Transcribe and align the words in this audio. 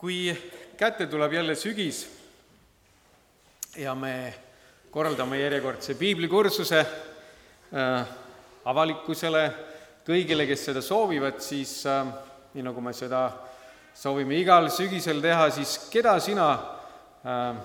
kui 0.00 0.30
kätte 0.80 1.04
tuleb 1.06 1.32
jälle 1.32 1.54
sügis 1.54 2.06
ja 3.76 3.92
me 3.94 4.34
korraldame 4.90 5.38
järjekordse 5.38 5.94
piiblikursuse 5.94 6.78
äh, 6.80 8.14
avalikkusele, 8.64 9.42
kõigile, 10.06 10.46
kes 10.48 10.64
seda 10.70 10.80
soovivad, 10.82 11.42
siis 11.44 11.74
äh, 11.84 12.08
nii 12.54 12.64
nagu 12.64 12.80
me 12.80 12.94
seda 12.96 13.26
soovime 13.94 14.38
igal 14.40 14.70
sügisel 14.72 15.20
teha, 15.20 15.50
siis 15.52 15.76
keda 15.92 16.16
sina 16.24 16.48
äh, 17.20 17.60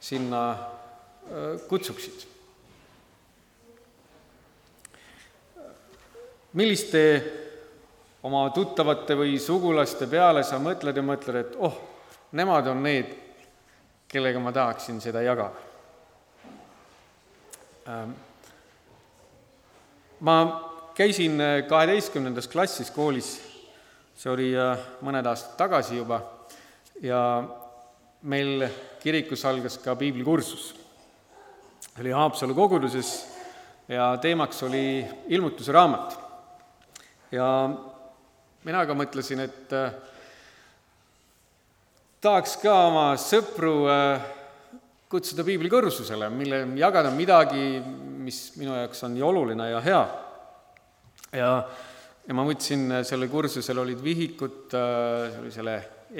sinna 0.00 0.44
äh, 0.52 1.56
kutsuksid? 1.68 2.28
milliste 6.54 7.00
oma 8.24 8.46
tuttavate 8.56 9.16
või 9.18 9.36
sugulaste 9.40 10.08
peale 10.08 10.44
sa 10.46 10.58
mõtled 10.62 10.96
ja 10.96 11.04
mõtled, 11.04 11.40
et 11.40 11.56
oh, 11.60 11.76
nemad 12.32 12.68
on 12.72 12.82
need, 12.84 13.10
kellega 14.08 14.40
ma 14.40 14.52
tahaksin 14.54 15.00
seda 15.04 15.22
jagada. 15.24 15.72
Ähm, 17.88 18.14
ma 20.24 20.36
käisin 20.96 21.36
kaheteistkümnendas 21.68 22.48
klassis 22.48 22.88
koolis, 22.94 23.34
see 24.16 24.32
oli 24.32 24.50
äh, 24.56 24.88
mõned 25.04 25.26
aastad 25.28 25.58
tagasi 25.60 26.00
juba, 26.00 26.22
ja 27.04 27.20
meil 28.24 28.64
kirikus 29.02 29.44
algas 29.44 29.76
ka 29.82 29.96
piiblikursus. 30.00 30.74
oli 32.00 32.10
Haapsalu 32.10 32.54
koguduses 32.54 33.10
ja 33.88 34.16
teemaks 34.16 34.62
oli 34.62 35.04
ilmutuse 35.28 35.72
raamat. 35.72 36.18
ja 37.32 37.68
mina 38.64 38.80
ka 38.88 38.94
mõtlesin, 38.96 39.42
et 39.44 39.72
äh, 39.76 39.92
tahaks 42.24 42.56
ka 42.62 42.72
oma 42.88 43.06
sõpru 43.20 43.74
äh, 43.92 44.28
kutsuda 45.12 45.44
piiblikursusele, 45.44 46.30
mille, 46.32 46.62
jagada 46.80 47.10
midagi, 47.12 47.82
mis 48.24 48.54
minu 48.56 48.72
jaoks 48.78 49.04
on 49.04 49.12
nii 49.14 49.24
oluline 49.24 49.66
ja 49.68 49.82
hea. 49.84 50.04
ja, 51.36 51.50
ja 52.24 52.36
ma 52.36 52.46
võtsin, 52.48 52.86
äh, 52.88 53.02
sellel 53.04 53.28
kursusel 53.32 53.82
olid 53.82 54.00
vihikud, 54.04 54.72
see 54.72 55.42
oli 55.42 55.52
selle 55.52 55.74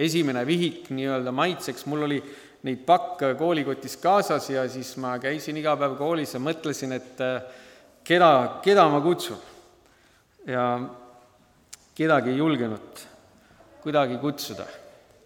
esimene 0.05 0.43
vihik 0.45 0.91
nii-öelda 0.93 1.33
maitseks, 1.33 1.87
mul 1.89 2.05
oli 2.05 2.19
neid 2.65 2.83
pakke 2.85 3.31
koolikotis 3.41 3.97
kaasas 4.03 4.51
ja 4.53 4.67
siis 4.69 4.91
ma 5.01 5.15
käisin 5.23 5.57
iga 5.61 5.79
päev 5.81 5.97
koolis 5.97 6.37
ja 6.37 6.43
mõtlesin, 6.45 6.93
et 6.97 7.25
keda, 8.05 8.31
keda 8.65 8.85
ma 8.93 9.01
kutsun. 9.05 9.41
ja 10.49 10.67
kedagi 11.95 12.33
ei 12.33 12.39
julgenud 12.39 13.03
kuidagi 13.83 14.17
kutsuda. 14.19 14.67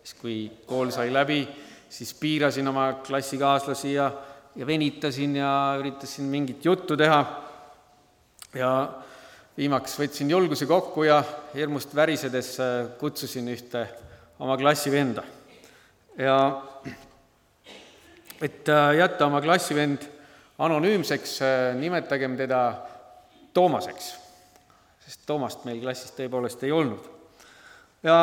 siis, 0.03 0.15
kui 0.21 0.37
kool 0.67 0.91
sai 0.91 1.13
läbi, 1.13 1.47
siis 1.89 2.15
piirasin 2.15 2.69
oma 2.69 2.93
klassikaaslasi 3.07 3.93
ja, 3.95 4.11
ja 4.57 4.67
venitasin 4.67 5.37
ja 5.37 5.51
üritasin 5.81 6.25
mingit 6.25 6.65
juttu 6.65 6.97
teha 6.97 7.21
ja 8.55 8.73
viimaks 9.57 9.97
võtsin 10.01 10.31
julguse 10.31 10.67
kokku 10.67 11.07
ja 11.09 11.23
hirmust 11.55 11.95
värisedes 11.95 12.55
äh, 12.61 12.77
kutsusin 12.99 13.49
ühte 13.49 13.87
oma 14.39 14.57
klassivenda. 14.57 15.23
ja 16.19 16.63
et 18.43 18.69
äh, 18.69 18.95
jätta 18.99 19.27
oma 19.27 19.41
klassivend 19.41 20.05
anonüümseks, 20.59 21.43
äh, 21.43 21.75
nimetagem 21.81 22.37
teda 22.37 22.63
Toomaseks 23.55 24.28
sest 25.09 25.25
Toomast 25.27 25.65
meil 25.65 25.81
klassis 25.81 26.13
tõepoolest 26.17 26.63
ei 26.67 26.73
olnud. 26.75 27.05
ja 28.05 28.19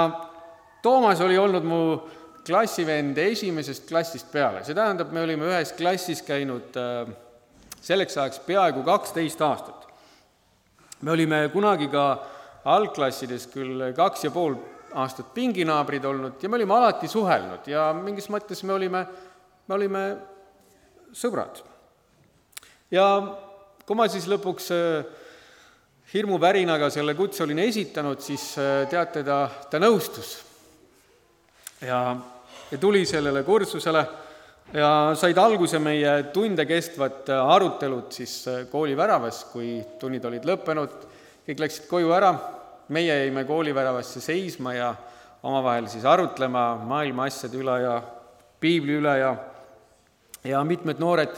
Toomas 0.85 1.21
oli 1.25 1.37
olnud 1.37 1.65
mu 1.65 1.79
klassivend 2.45 3.17
esimesest 3.17 3.87
klassist 3.89 4.29
peale, 4.31 4.61
see 4.63 4.77
tähendab, 4.77 5.09
me 5.09 5.23
olime 5.25 5.47
ühes 5.49 5.73
klassis 5.73 6.21
käinud 6.25 6.77
äh, 6.77 7.09
selleks 7.81 8.17
ajaks 8.17 8.43
peaaegu 8.45 8.85
kaksteist 8.85 9.41
aastat. 9.41 9.87
me 11.01 11.11
olime 11.11 11.49
kunagi 11.53 11.89
ka 11.89 12.05
algklassides 12.65 13.49
küll 13.53 13.91
kaks 13.97 14.27
ja 14.27 14.31
pool 14.31 14.55
aastat 14.93 15.33
pinginaabrid 15.33 16.05
olnud 16.05 16.41
ja 16.41 16.49
me 16.49 16.61
olime 16.61 16.77
alati 16.77 17.09
suhelnud 17.09 17.65
ja 17.67 17.89
mingis 17.97 18.29
mõttes 18.29 18.61
me 18.63 18.73
olime, 18.77 19.05
me 19.67 19.73
olime 19.73 20.05
sõbrad. 21.17 21.65
ja 22.91 23.09
kui 23.85 23.97
ma 23.97 24.05
siis 24.05 24.29
lõpuks 24.29 24.69
äh, 24.69 25.24
hirmupärinaga 26.13 26.89
selle 26.93 27.15
kutse 27.17 27.43
olin 27.43 27.59
esitanud, 27.65 28.21
siis 28.21 28.51
äh, 28.61 28.85
teate, 28.89 29.23
ta, 29.25 29.39
ta 29.71 29.79
nõustus. 29.81 30.37
ja, 31.81 32.15
ja 32.71 32.77
tuli 32.77 33.05
sellele 33.05 33.43
kursusele 33.43 34.05
ja 34.73 34.89
said 35.17 35.37
alguse 35.37 35.79
meie 35.79 36.13
tunde 36.33 36.65
kestvad 36.65 37.29
äh, 37.29 37.53
arutelud 37.55 38.13
siis 38.13 38.37
äh, 38.47 38.63
kooli 38.71 38.97
väravas, 38.97 39.45
kui 39.51 39.79
tunnid 39.99 40.25
olid 40.25 40.45
lõppenud, 40.45 40.95
kõik 41.47 41.65
läksid 41.65 41.89
koju 41.89 42.13
ära, 42.15 42.31
meie 42.93 43.19
jäime 43.25 43.45
kooli 43.45 43.73
väravasse 43.75 44.21
seisma 44.21 44.75
ja 44.75 44.93
omavahel 45.45 45.89
siis 45.89 46.05
arutlema 46.05 46.75
maailma 46.85 47.25
asjade 47.29 47.57
üle 47.57 47.75
ja 47.81 47.99
piibli 48.61 48.97
üle 49.01 49.17
ja 49.19 49.35
ja 50.45 50.61
mitmed 50.63 50.99
noored 51.01 51.33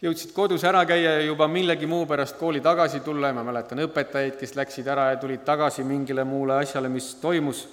jõudsid 0.00 0.32
kodus 0.32 0.62
ära 0.64 0.80
käia 0.88 1.18
ja 1.18 1.24
juba 1.26 1.48
millegi 1.48 1.88
muu 1.88 2.06
pärast 2.08 2.38
kooli 2.40 2.62
tagasi 2.64 3.02
tulla 3.04 3.28
ja 3.28 3.36
ma 3.36 3.44
mäletan 3.44 3.82
õpetajaid, 3.84 4.38
kes 4.40 4.54
läksid 4.56 4.88
ära 4.88 5.10
ja 5.10 5.18
tulid 5.20 5.42
tagasi 5.44 5.84
mingile 5.84 6.24
muule 6.24 6.56
asjale, 6.62 6.88
mis 6.88 7.14
toimus. 7.20 7.68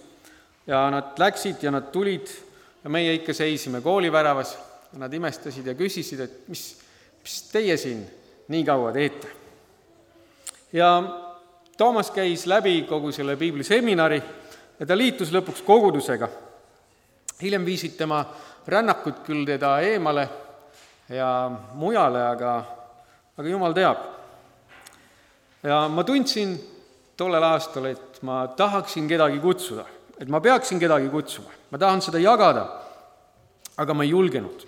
ja 0.67 0.89
nad 0.91 1.16
läksid 1.19 1.63
ja 1.63 1.71
nad 1.71 1.91
tulid 1.91 2.27
ja 2.83 2.89
meie 2.89 3.13
ikka 3.13 3.33
seisime 3.33 3.81
kooliväravas 3.81 4.57
ja 4.93 4.99
nad 4.99 5.13
imestasid 5.13 5.67
ja 5.67 5.73
küsisid, 5.73 6.19
et 6.19 6.49
mis, 6.51 6.75
mis 7.23 7.37
teie 7.51 7.77
siin 7.77 8.03
nii 8.47 8.63
kaua 8.66 8.91
teete. 8.91 9.27
ja 10.73 11.23
Toomas 11.77 12.09
käis 12.11 12.47
läbi 12.49 12.81
kogu 12.89 13.11
selle 13.11 13.35
piibliseminari 13.37 14.21
ja 14.79 14.85
ta 14.85 14.97
liitus 14.97 15.31
lõpuks 15.31 15.63
kogudusega. 15.63 16.27
hiljem 17.41 17.66
viisid 17.66 17.95
tema 17.97 18.25
rännakud 18.67 19.23
küll 19.23 19.45
teda 19.45 19.79
eemale 19.79 20.27
ja 21.09 21.51
mujale, 21.73 22.22
aga, 22.28 22.53
aga 23.38 23.50
jumal 23.50 23.75
teab. 23.75 23.97
ja 25.63 25.88
ma 25.88 26.03
tundsin 26.03 26.57
tollel 27.18 27.44
aastal, 27.44 27.88
et 27.91 28.19
ma 28.28 28.45
tahaksin 28.57 29.07
kedagi 29.09 29.40
kutsuda, 29.41 29.85
et 30.19 30.29
ma 30.29 30.41
peaksin 30.44 30.79
kedagi 30.79 31.09
kutsuma, 31.09 31.51
ma 31.72 31.78
tahan 31.78 32.01
seda 32.03 32.19
jagada, 32.22 32.66
aga 33.78 33.94
ma 33.94 34.03
ei 34.03 34.12
julgenud. 34.12 34.66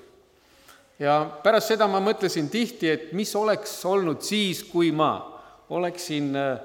ja 0.99 1.21
pärast 1.43 1.73
seda 1.73 1.87
ma 1.87 2.01
mõtlesin 2.03 2.49
tihti, 2.49 2.89
et 2.89 3.13
mis 3.13 3.35
oleks 3.35 3.75
olnud 3.85 4.23
siis, 4.23 4.63
kui 4.63 4.91
ma 4.91 5.11
oleksin 5.69 6.35
äh, 6.35 6.55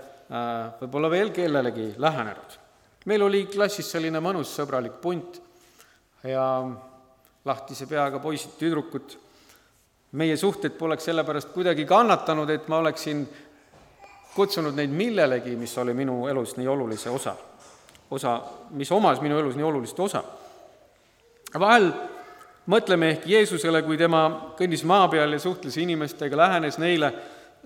võib-olla 0.80 1.10
veel 1.10 1.34
kellelegi 1.34 1.94
lähenenud. 1.98 2.58
meil 3.04 3.22
oli 3.22 3.44
klassis 3.50 3.90
selline 3.90 4.22
mõnus 4.22 4.54
sõbralik 4.54 5.00
punt 5.02 5.42
ja 6.24 6.46
lahtise 7.44 7.86
peaga 7.86 8.22
poisid-tüdrukud 8.22 9.23
meie 10.14 10.36
suhted 10.38 10.76
poleks 10.78 11.08
sellepärast 11.08 11.50
kuidagi 11.54 11.84
kannatanud, 11.88 12.50
et 12.50 12.68
ma 12.70 12.78
oleksin 12.82 13.24
kutsunud 14.34 14.74
neid 14.78 14.92
millelegi, 14.94 15.56
mis 15.58 15.74
oli 15.78 15.94
minu 15.94 16.24
elus 16.30 16.56
nii 16.58 16.68
olulise 16.70 17.10
osa, 17.10 17.34
osa, 18.10 18.34
mis 18.78 18.90
omas 18.94 19.22
minu 19.22 19.38
elus 19.38 19.56
nii 19.58 19.66
olulist 19.66 20.00
osa. 20.00 20.22
vahel 21.58 21.90
mõtleme 22.70 23.10
ehk 23.10 23.26
Jeesusele, 23.30 23.82
kui 23.82 23.98
tema 23.98 24.54
kõndis 24.58 24.84
maa 24.86 25.08
peal 25.08 25.32
ja 25.32 25.38
suhtles 25.38 25.76
inimestega, 25.82 26.36
lähenes 26.36 26.78
neile 26.78 27.12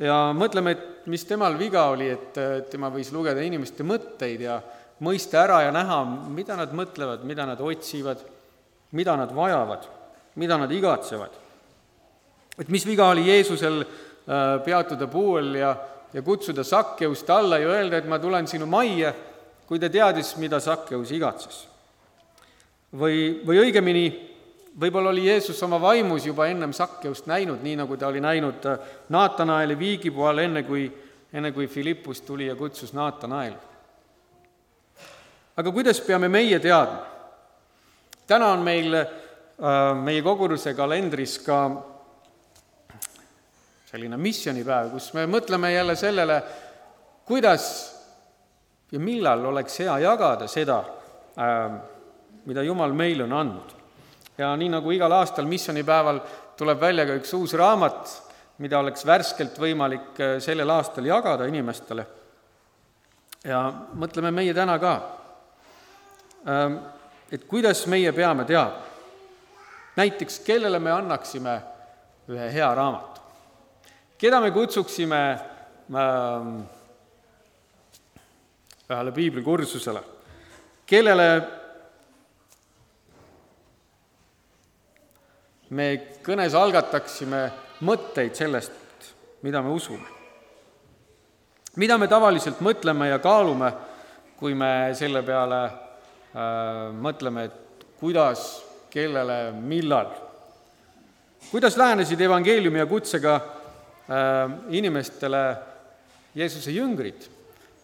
ja 0.01 0.17
mõtleme, 0.37 0.73
et 0.73 1.07
mis 1.07 1.25
temal 1.25 1.59
viga 1.59 1.85
oli, 1.93 2.09
et 2.11 2.41
tema 2.71 2.91
võis 2.93 3.13
lugeda 3.13 3.45
inimeste 3.45 3.85
mõtteid 3.85 4.41
ja 4.45 4.61
mõista 5.05 5.43
ära 5.45 5.63
ja 5.67 5.73
näha, 5.73 6.01
mida 6.33 6.57
nad 6.57 6.73
mõtlevad, 6.73 7.25
mida 7.25 7.47
nad 7.47 7.61
otsivad, 7.61 8.25
mida 8.93 9.17
nad 9.17 9.33
vajavad, 9.37 9.85
mida 10.37 10.57
nad 10.57 10.73
igatsevad 10.73 11.48
et 12.59 12.69
mis 12.69 12.87
viga 12.87 13.09
oli 13.13 13.27
Jeesusel 13.29 13.81
äh, 13.83 14.59
peatuda 14.65 15.07
puuel 15.07 15.55
ja, 15.55 15.77
ja 16.13 16.23
kutsuda 16.23 16.65
Sakkeust 16.65 17.31
alla 17.31 17.59
ja 17.59 17.69
öelda, 17.69 17.99
et 17.99 18.09
ma 18.09 18.19
tulen 18.19 18.49
sinu 18.49 18.67
majja, 18.67 19.13
kui 19.67 19.79
ta 19.79 19.91
teadis, 19.93 20.35
mida 20.37 20.61
Sakkeus 20.61 21.13
igatses. 21.13 21.67
või, 22.99 23.43
või 23.47 23.61
õigemini, 23.67 24.07
võib-olla 24.81 25.11
oli 25.13 25.27
Jeesus 25.27 25.61
oma 25.63 25.81
vaimus 25.81 26.27
juba 26.27 26.47
ennem 26.49 26.73
Sakkeust 26.73 27.27
näinud, 27.27 27.63
nii 27.63 27.77
nagu 27.77 27.97
ta 27.97 28.09
oli 28.09 28.21
näinud 28.21 28.67
äh, 28.67 28.79
Naatanaeli 29.09 29.79
viigipuu 29.79 30.25
all, 30.25 30.39
enne 30.39 30.63
kui, 30.63 30.89
enne 31.33 31.53
kui 31.53 31.69
Philippus 31.69 32.21
tuli 32.21 32.47
ja 32.47 32.57
kutsus 32.57 32.93
Naatanaeli. 32.93 33.57
aga 35.57 35.73
kuidas 35.73 36.01
peame 36.01 36.29
meie 36.29 36.59
teadma? 36.59 37.07
täna 38.27 38.51
on 38.53 38.65
meil 38.65 38.95
äh, 38.95 39.07
meie 40.03 40.23
koguduse 40.23 40.75
kalendris 40.75 41.39
ka 41.39 41.61
selline 43.89 44.19
missioonipäev, 44.21 44.91
kus 44.93 45.13
me 45.17 45.25
mõtleme 45.31 45.71
jälle 45.73 45.95
sellele, 45.97 46.43
kuidas 47.25 47.65
ja 48.93 49.01
millal 49.01 49.47
oleks 49.49 49.81
hea 49.81 49.95
jagada 50.05 50.49
seda, 50.49 50.83
ähm, 51.41 51.79
mida 52.49 52.63
Jumal 52.63 52.93
meile 52.93 53.25
on 53.25 53.33
andnud. 53.33 53.75
ja 54.39 54.53
nii 54.57 54.69
nagu 54.71 54.91
igal 54.95 55.13
aastal 55.13 55.49
missioonipäeval 55.51 56.21
tuleb 56.57 56.81
välja 56.81 57.07
ka 57.07 57.17
üks 57.19 57.33
uus 57.35 57.55
raamat, 57.59 58.13
mida 58.59 58.79
oleks 58.79 59.07
värskelt 59.07 59.59
võimalik 59.59 60.21
äh, 60.21 60.37
sellel 60.41 60.71
aastal 60.71 61.07
jagada 61.07 61.47
inimestele. 61.49 62.07
ja 63.45 63.73
mõtleme 63.95 64.31
meie 64.31 64.55
täna 64.55 64.79
ka, 64.79 64.95
ähm, 66.45 66.77
et 67.33 67.45
kuidas 67.45 67.87
meie 67.87 68.13
peame 68.13 68.45
teadma. 68.45 68.85
näiteks, 69.97 70.41
kellele 70.41 70.79
me 70.79 70.93
annaksime 70.93 71.63
ühe 72.29 72.53
hea 72.53 72.75
raamatu? 72.75 73.28
Keda 74.19 74.41
me 74.41 74.51
kutsuksime 74.51 75.21
ähm, 75.95 76.59
ühele 78.91 79.13
piiblikursusele, 79.15 80.03
kellele 80.89 81.29
me 85.71 85.89
kõnes 86.25 86.57
algataksime 86.59 87.43
mõtteid 87.87 88.35
sellest, 88.35 88.73
mida 89.47 89.63
me 89.63 89.71
usume. 89.71 90.17
mida 91.77 91.99
me 91.99 92.09
tavaliselt 92.09 92.59
mõtleme 92.61 93.07
ja 93.07 93.19
kaalume, 93.23 93.71
kui 94.39 94.55
me 94.55 94.91
selle 94.99 95.23
peale 95.23 95.61
äh, 95.65 96.89
mõtleme, 96.91 97.45
et 97.45 97.87
kuidas, 98.01 98.65
kellele, 98.91 99.53
millal. 99.53 100.11
kuidas 101.51 101.77
lähenesid 101.77 102.21
evangeeliumi 102.21 102.79
ja 102.79 102.87
kutsega 102.87 103.35
äh, 103.37 103.58
inimestele 104.71 105.43
Jeesuse 106.35 106.73
jüngrid, 106.73 107.27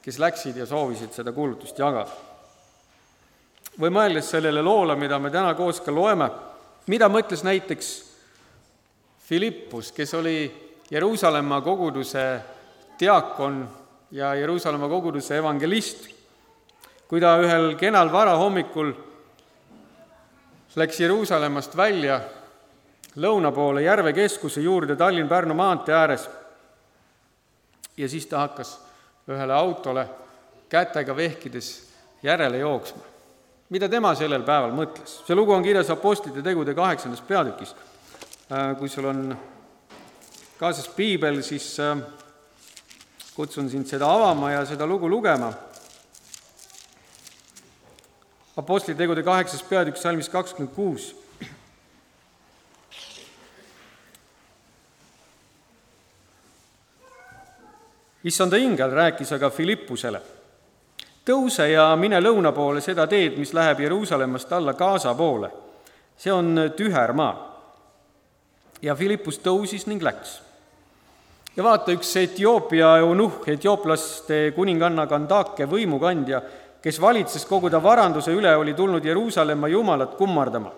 kes 0.01 0.19
läksid 0.19 0.57
ja 0.57 0.67
soovisid 0.67 1.13
seda 1.13 1.33
kuulutust 1.33 1.79
jagada? 1.79 2.23
või 3.75 3.91
mõeldes 3.91 4.29
sellele 4.31 4.63
loole, 4.63 4.95
mida 4.95 5.19
me 5.19 5.33
täna 5.35 5.51
koos 5.59 5.81
ka 5.83 5.91
loeme 5.91 6.29
mida 6.87 7.09
mõtles 7.09 7.45
näiteks 7.45 7.93
Philippus, 9.25 9.93
kes 9.93 10.15
oli 10.15 10.37
Jeruusalemma 10.91 11.61
koguduse 11.65 12.25
diakon 13.01 13.63
ja 14.13 14.35
Jeruusalemma 14.37 14.89
koguduse 14.89 15.39
evangelist, 15.41 16.09
kui 17.09 17.21
ta 17.21 17.37
ühel 17.41 17.73
kenal 17.81 18.13
varahommikul 18.13 18.93
läks 20.77 21.01
Jeruusalemmast 21.01 21.77
välja 21.77 22.21
lõuna 23.17 23.53
poole 23.53 23.83
Järve 23.83 24.13
keskuse 24.13 24.61
juurde 24.61 24.97
Tallinn-Pärnu 24.97 25.55
maantee 25.55 25.95
ääres 25.95 26.29
ja 27.97 28.09
siis 28.09 28.27
ta 28.27 28.39
hakkas 28.39 28.79
ühele 29.29 29.53
autole 29.53 30.09
kätega 30.69 31.17
vehkides 31.17 31.73
järele 32.23 32.59
jooksma 32.59 33.15
mida 33.75 33.89
tema 33.89 34.13
sellel 34.15 34.45
päeval 34.47 34.75
mõtles. 34.75 35.21
see 35.27 35.35
lugu 35.35 35.53
on 35.53 35.65
kirjas 35.65 35.91
Apostlite 35.91 36.43
tegude 36.43 36.75
kaheksandas 36.75 37.23
peatükis. 37.27 37.75
Äh, 38.53 38.77
kui 38.79 38.89
sul 38.89 39.09
on 39.09 39.37
kaasas 40.59 40.89
piibel, 40.95 41.41
siis 41.43 41.79
äh, 41.81 41.97
kutsun 43.35 43.71
sind 43.71 43.89
seda 43.91 44.07
avama 44.07 44.53
ja 44.53 44.65
seda 44.69 44.87
lugu 44.87 45.09
lugema. 45.11 45.53
Apostlite 48.57 48.99
tegude 48.99 49.25
kaheksas 49.27 49.65
peatükk, 49.67 49.99
salmis 49.99 50.29
kakskümmend 50.31 50.75
kuus 50.77 51.11
issanda 58.25 58.57
ingel 58.57 58.91
rääkis 58.91 59.33
aga 59.33 59.51
Philippusele 59.51 60.21
tõuse 61.25 61.71
ja 61.73 61.89
mine 61.97 62.21
lõuna 62.21 62.53
poole 62.53 62.83
seda 62.85 63.07
teed, 63.09 63.39
mis 63.41 63.55
läheb 63.57 63.81
Jeruusalemmast 63.81 64.53
alla 64.53 64.75
Gaza 64.75 65.15
poole. 65.15 65.51
see 66.17 66.33
on 66.33 66.71
tüher 66.77 67.13
maa. 67.13 67.61
ja 68.83 68.95
Philippus 68.95 69.39
tõusis 69.39 69.87
ning 69.87 70.03
läks. 70.03 70.43
ja 71.57 71.63
vaata, 71.63 71.93
üks 71.93 72.17
Etioopia 72.17 72.99
eunuhh, 72.99 73.43
etiooplaste 73.47 74.53
kuninganna 74.55 75.07
Kandake 75.07 75.67
võimukandja, 75.67 76.43
kes 76.83 77.01
valitses 77.01 77.45
kogu 77.47 77.71
ta 77.71 77.83
varanduse 77.83 78.33
üle, 78.33 78.57
oli 78.57 78.75
tulnud 78.75 79.05
Jeruusalemma 79.05 79.69
Jumalat 79.69 80.15
kummardama 80.15 80.73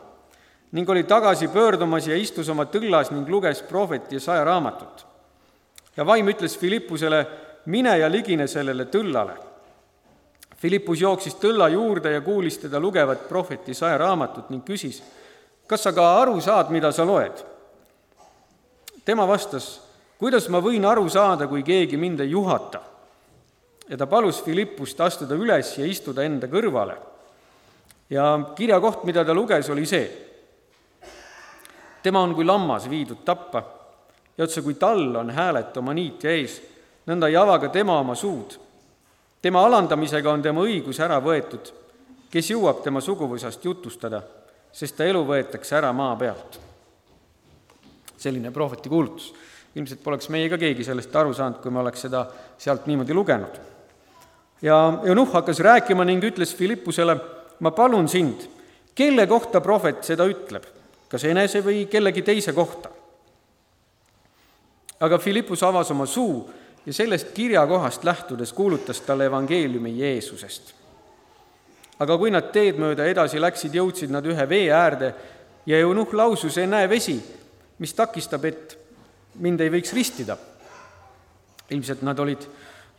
ning 0.72 0.88
oli 0.90 1.04
tagasi 1.04 1.48
pöördumas 1.48 2.06
ja 2.06 2.16
istus 2.16 2.48
oma 2.48 2.64
tõllas 2.64 3.10
ning 3.10 3.28
luges 3.28 3.62
prohveti 3.62 4.14
ja 4.14 4.20
saja 4.20 4.44
raamatut. 4.44 5.06
Ja 5.96 6.06
vaim 6.06 6.28
ütles 6.28 6.58
Philippusele, 6.58 7.26
mine 7.66 7.98
ja 7.98 8.08
ligine 8.10 8.46
sellele 8.46 8.86
tõllale 8.92 9.36
Philippus 10.60 11.00
jooksis 11.00 11.36
tõlla 11.36 11.68
juurde 11.68 12.10
ja 12.14 12.20
kuulis 12.24 12.56
teda 12.58 12.80
lugevat 12.80 13.28
prohveti 13.28 13.74
saja 13.74 13.98
raamatut 14.00 14.48
ning 14.50 14.64
küsis, 14.64 15.02
kas 15.68 15.84
sa 15.84 15.92
ka 15.92 16.06
aru 16.22 16.40
saad, 16.40 16.72
mida 16.72 16.92
sa 16.92 17.04
loed? 17.04 17.44
tema 19.04 19.26
vastas, 19.28 19.80
kuidas 20.18 20.48
ma 20.50 20.58
võin 20.64 20.84
aru 20.88 21.04
saada, 21.08 21.46
kui 21.46 21.62
keegi 21.62 21.96
mind 21.96 22.24
ei 22.24 22.30
juhata? 22.30 22.80
ja 23.88 23.96
ta 23.96 24.06
palus 24.06 24.40
Philippust 24.42 25.00
astuda 25.00 25.36
üles 25.36 25.76
ja 25.78 25.86
istuda 25.86 26.24
enda 26.24 26.48
kõrvale. 26.48 26.96
ja 28.10 28.32
kirjakoht, 28.56 29.04
mida 29.04 29.24
ta 29.24 29.34
luges, 29.34 29.68
oli 29.70 29.86
see. 29.86 30.08
tema 32.02 32.22
on 32.24 32.34
kui 32.34 32.44
lammas 32.44 32.88
viidud 32.88 33.24
tappa 33.24 33.62
ja 34.38 34.44
otse 34.44 34.62
kui 34.62 34.74
tall 34.74 35.16
on 35.16 35.30
hääletu 35.30 35.80
oma 35.80 35.94
niitja 35.94 36.30
ees, 36.30 36.60
nõnda 37.06 37.28
ei 37.28 37.36
ava 37.36 37.58
ka 37.58 37.68
tema 37.68 37.98
oma 38.00 38.14
suud 38.14 38.58
tema 39.46 39.62
alandamisega 39.62 40.32
on 40.32 40.42
tema 40.42 40.64
õigus 40.66 40.98
ära 41.04 41.20
võetud, 41.22 41.68
kes 42.32 42.48
jõuab 42.50 42.80
tema 42.82 42.98
suguvõsast 43.04 43.62
jutustada, 43.62 44.18
sest 44.74 44.96
ta 44.98 45.06
elu 45.06 45.22
võetakse 45.28 45.76
ära 45.78 45.92
maa 45.94 46.16
pealt. 46.18 46.58
selline 48.16 48.50
prohveti 48.50 48.88
kuulutus. 48.88 49.34
ilmselt 49.74 50.02
poleks 50.02 50.28
meie 50.28 50.48
ka 50.48 50.58
keegi 50.58 50.84
sellest 50.84 51.16
aru 51.16 51.34
saanud, 51.34 51.60
kui 51.60 51.70
me 51.70 51.78
oleks 51.78 52.00
seda 52.00 52.26
sealt 52.58 52.86
niimoodi 52.86 53.14
lugenud. 53.14 53.60
ja 54.62 54.98
Eunuhh 55.04 55.32
hakkas 55.32 55.60
rääkima 55.60 56.04
ning 56.04 56.24
ütles 56.24 56.56
Philippusele, 56.56 57.16
ma 57.60 57.70
palun 57.70 58.08
sind, 58.08 58.48
kelle 58.94 59.26
kohta 59.26 59.60
prohvet 59.60 60.02
seda 60.04 60.24
ütleb, 60.24 60.64
kas 61.08 61.24
enese 61.24 61.62
või 61.62 61.86
kellegi 61.86 62.22
teise 62.22 62.52
kohta? 62.52 62.95
Aga 65.00 65.18
Philippus 65.18 65.62
avas 65.62 65.90
oma 65.90 66.06
suu 66.06 66.50
ja 66.86 66.92
sellest 66.92 67.32
kirjakohast 67.34 68.04
lähtudes 68.04 68.52
kuulutas 68.52 69.00
talle 69.00 69.26
evangeeliumi 69.26 69.98
Jeesusest. 69.98 70.74
aga 71.98 72.18
kui 72.18 72.30
nad 72.30 72.52
teed 72.52 72.76
mööda 72.76 73.06
edasi 73.08 73.40
läksid, 73.40 73.74
jõudsid 73.74 74.10
nad 74.12 74.26
ühe 74.26 74.48
vee 74.48 74.68
äärde 74.72 75.14
ja 75.66 75.78
eunuhh 75.78 76.12
lausus, 76.14 76.58
ennäe 76.58 76.88
vesi, 76.88 77.16
mis 77.78 77.94
takistab, 77.94 78.44
et 78.44 78.78
mind 79.40 79.60
ei 79.60 79.70
võiks 79.70 79.94
ristida. 79.94 80.36
ilmselt 81.70 82.02
nad 82.02 82.18
olid 82.18 82.44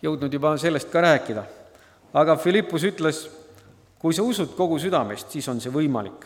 jõudnud 0.02 0.34
juba 0.34 0.58
sellest 0.58 0.90
ka 0.92 1.02
rääkida. 1.02 1.44
aga 2.14 2.36
Philippus 2.36 2.84
ütles, 2.84 3.30
kui 4.00 4.14
sa 4.14 4.24
usud 4.24 4.56
kogu 4.56 4.80
südamest, 4.80 5.32
siis 5.32 5.48
on 5.48 5.62
see 5.62 5.72
võimalik. 5.72 6.26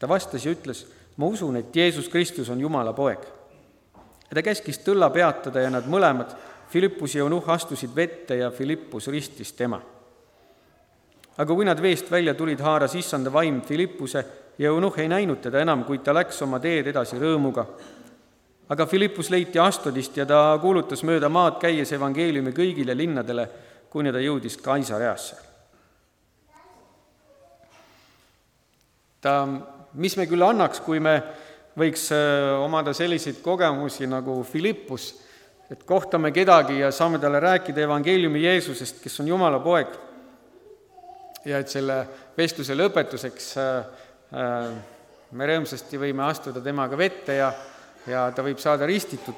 ta 0.00 0.08
vastas 0.08 0.44
ja 0.44 0.52
ütles, 0.52 0.86
ma 1.16 1.26
usun, 1.26 1.56
et 1.56 1.76
Jeesus 1.76 2.08
Kristus 2.08 2.48
on 2.48 2.60
Jumala 2.60 2.92
poeg. 2.92 3.35
Ja 4.30 4.34
ta 4.34 4.42
käskis 4.42 4.80
tõlla 4.84 5.10
peatada 5.10 5.60
ja 5.62 5.70
nad 5.70 5.86
mõlemad 5.90 6.34
Philippus 6.70 7.14
ja 7.14 7.22
Eunuh 7.22 7.50
astusid 7.50 7.94
vette 7.96 8.36
ja 8.36 8.50
Philippus 8.50 9.06
ristis 9.08 9.52
tema. 9.52 9.80
aga 11.38 11.54
kui 11.54 11.64
nad 11.64 11.82
veest 11.82 12.10
välja 12.10 12.34
tulid, 12.34 12.60
haaras 12.60 12.94
issanda 12.94 13.32
vaim 13.32 13.60
Philippuse 13.60 14.24
ja 14.58 14.68
Eunuh 14.68 14.98
ei 14.98 15.08
näinud 15.08 15.40
teda 15.40 15.60
enam, 15.60 15.84
kuid 15.84 16.02
ta 16.02 16.14
läks 16.14 16.42
oma 16.42 16.58
teed 16.60 16.86
edasi 16.86 17.16
rõõmuga. 17.16 17.66
aga 18.68 18.86
Philippus 18.86 19.30
leiti 19.30 19.58
Astodist 19.58 20.16
ja 20.16 20.26
ta 20.26 20.58
kuulutas 20.60 21.02
mööda 21.02 21.28
maad 21.28 21.60
käies 21.60 21.92
evangeeliumi 21.92 22.52
kõigile 22.52 22.96
linnadele, 22.96 23.48
kuni 23.90 24.12
ta 24.12 24.18
jõudis 24.18 24.56
Kaisareasse. 24.56 25.36
ta, 29.20 29.48
mis 29.94 30.16
me 30.16 30.26
küll 30.26 30.42
annaks, 30.42 30.80
kui 30.80 31.00
me 31.00 31.22
võiks 31.76 32.08
äh, 32.14 32.56
omada 32.62 32.94
selliseid 32.96 33.42
kogemusi 33.44 34.08
nagu 34.08 34.40
Philippus 34.48 35.12
et 35.70 35.82
kohtame 35.84 36.30
kedagi 36.30 36.78
ja 36.78 36.92
saame 36.94 37.18
talle 37.18 37.40
rääkida 37.42 37.82
evangeeliumi 37.82 38.42
Jeesusest, 38.44 39.00
kes 39.02 39.20
on 39.20 39.28
Jumala 39.28 39.58
poeg. 39.60 39.88
ja 41.46 41.58
et 41.62 41.70
selle 41.70 42.00
vestluse 42.36 42.74
lõpetuseks 42.74 43.52
äh, 43.62 43.76
äh, 44.34 44.70
me 45.30 45.46
rõõmsasti 45.46 45.98
võime 45.98 46.24
astuda 46.26 46.62
temaga 46.62 46.98
vette 46.98 47.36
ja, 47.36 47.52
ja 48.06 48.30
ta 48.34 48.42
võib 48.42 48.58
saada 48.62 48.86
ristitud. 48.86 49.36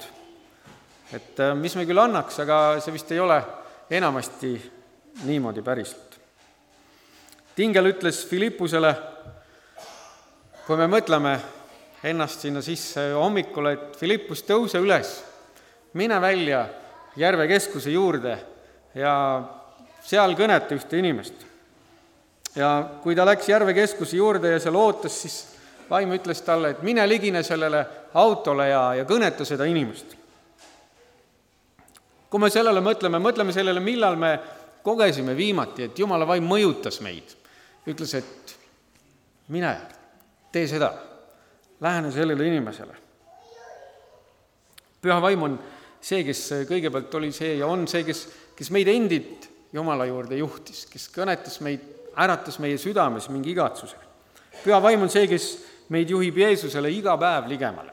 et 1.13 1.41
mis 1.57 1.75
me 1.77 1.87
küll 1.89 1.99
annaks, 1.99 2.39
aga 2.45 2.81
see 2.81 2.93
vist 2.93 3.13
ei 3.13 3.21
ole 3.21 3.43
enamasti 3.91 4.53
niimoodi 5.25 5.63
päriselt. 5.65 6.19
Tingel 7.57 7.89
ütles 7.91 8.21
Philippusele, 8.29 8.93
kui 10.67 10.77
me 10.77 10.87
mõtleme 10.87 11.39
ennast 12.05 12.41
sinna 12.41 12.63
sisse 12.63 13.11
hommikul, 13.13 13.73
et 13.73 13.97
Philippus, 13.99 14.45
tõuse 14.47 14.79
üles 14.83 15.17
mine 15.99 16.21
välja 16.21 16.67
järve 17.17 17.49
keskuse 17.49 17.91
juurde 17.91 18.37
ja 18.95 19.15
seal 20.05 20.35
kõneta 20.39 20.77
ühte 20.77 20.99
inimest. 20.99 21.47
ja 22.57 22.89
kui 23.03 23.15
ta 23.15 23.25
läks 23.27 23.49
järve 23.49 23.75
keskuse 23.75 24.17
juurde 24.17 24.51
ja 24.51 24.61
seal 24.61 24.77
ootas, 24.77 25.23
siis 25.23 25.47
vaim 25.91 26.13
ütles 26.13 26.43
talle, 26.45 26.71
et 26.71 26.83
mine 26.83 27.09
ligine 27.09 27.43
sellele 27.43 27.85
autole 28.15 28.69
ja, 28.69 28.95
ja 28.95 29.05
kõneta 29.05 29.45
seda 29.45 29.65
inimest. 29.65 30.17
kui 32.31 32.41
me 32.41 32.51
sellele 32.51 32.81
mõtleme, 32.81 33.19
mõtleme 33.19 33.53
sellele, 33.53 33.81
millal 33.81 34.17
me 34.17 34.39
kogesime 34.83 35.37
viimati, 35.37 35.89
et 35.89 35.99
jumala 35.99 36.27
vaim 36.27 36.45
mõjutas 36.45 37.01
meid, 37.01 37.35
ütles, 37.89 38.15
et 38.15 38.57
mine, 39.49 39.75
tee 40.53 40.69
seda, 40.69 40.93
lähene 41.81 42.11
sellele 42.13 42.47
inimesele. 42.47 42.97
püha 45.03 45.21
vaim 45.23 45.43
on 45.43 45.59
see, 46.01 46.25
kes 46.27 46.43
kõigepealt 46.69 47.15
oli 47.15 47.31
see 47.33 47.57
ja 47.61 47.67
on 47.71 47.87
see, 47.89 48.03
kes, 48.05 48.27
kes 48.57 48.71
meid 48.75 48.89
endid 48.89 49.47
Jumala 49.73 50.07
juurde 50.09 50.39
juhtis, 50.39 50.87
kes 50.89 51.11
kõnetas 51.13 51.59
meid, 51.61 51.83
äratas 52.17 52.57
meie 52.59 52.79
südames 52.81 53.29
mingi 53.29 53.53
igatsuse. 53.53 53.97
püha 54.65 54.81
vaim 54.83 55.03
on 55.05 55.13
see, 55.13 55.27
kes 55.29 55.49
meid 55.93 56.11
juhib 56.11 56.37
Jeesusele 56.41 56.91
iga 56.93 57.17
päev 57.21 57.49
ligemale, 57.53 57.93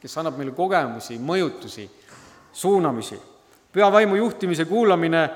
kes 0.00 0.16
annab 0.18 0.38
meile 0.40 0.54
kogemusi, 0.56 1.18
mõjutusi, 1.18 1.88
suunamisi. 2.52 3.20
püha 3.72 3.92
vaimu 3.92 4.16
juhtimise 4.16 4.64
kuulamine 4.64 5.28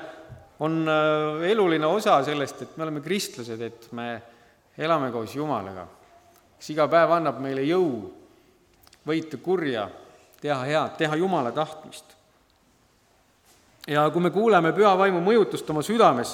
on 0.59 0.87
äh, 0.87 1.49
eluline 1.51 1.85
osa 1.85 2.23
sellest, 2.23 2.61
et 2.61 2.77
me 2.77 2.83
oleme 2.83 3.01
kristlased, 3.01 3.61
et 3.61 3.87
me 3.91 4.21
elame 4.77 5.11
koos 5.11 5.35
Jumalaga, 5.35 5.87
kes 6.65 6.73
iga 6.73 6.87
päev 6.89 7.11
annab 7.13 7.37
meile 7.45 7.61
jõu 7.61 8.07
võita 9.05 9.37
kurja, 9.37 9.83
teha 10.41 10.63
head, 10.65 10.95
teha 10.97 11.17
Jumala 11.21 11.51
tahtmist. 11.53 12.15
ja 13.85 14.09
kui 14.09 14.21
me 14.21 14.31
kuuleme 14.33 14.71
püha 14.73 14.95
vaimu 14.97 15.21
mõjutust 15.21 15.69
oma 15.69 15.83
südames, 15.85 16.31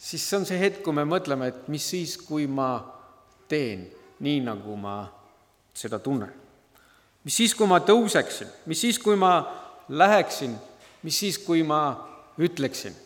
siis 0.00 0.24
see 0.24 0.38
on 0.38 0.46
see 0.48 0.56
hetk, 0.56 0.80
kui 0.80 0.96
me 0.96 1.04
mõtleme, 1.04 1.50
et 1.52 1.68
mis 1.68 1.84
siis, 1.84 2.16
kui 2.16 2.46
ma 2.48 2.80
teen 3.46 3.84
nii, 4.24 4.40
nagu 4.40 4.76
ma 4.80 4.96
seda 5.74 5.98
tunnen. 5.98 6.32
mis 7.24 7.36
siis, 7.36 7.52
kui 7.54 7.68
ma 7.68 7.82
tõuseksin, 7.84 8.48
mis 8.64 8.80
siis, 8.80 8.98
kui 8.98 9.20
ma 9.20 9.34
läheksin, 9.88 10.56
mis 11.02 11.20
siis, 11.26 11.36
kui 11.44 11.60
ma 11.62 11.82
ütleksin? 12.40 12.96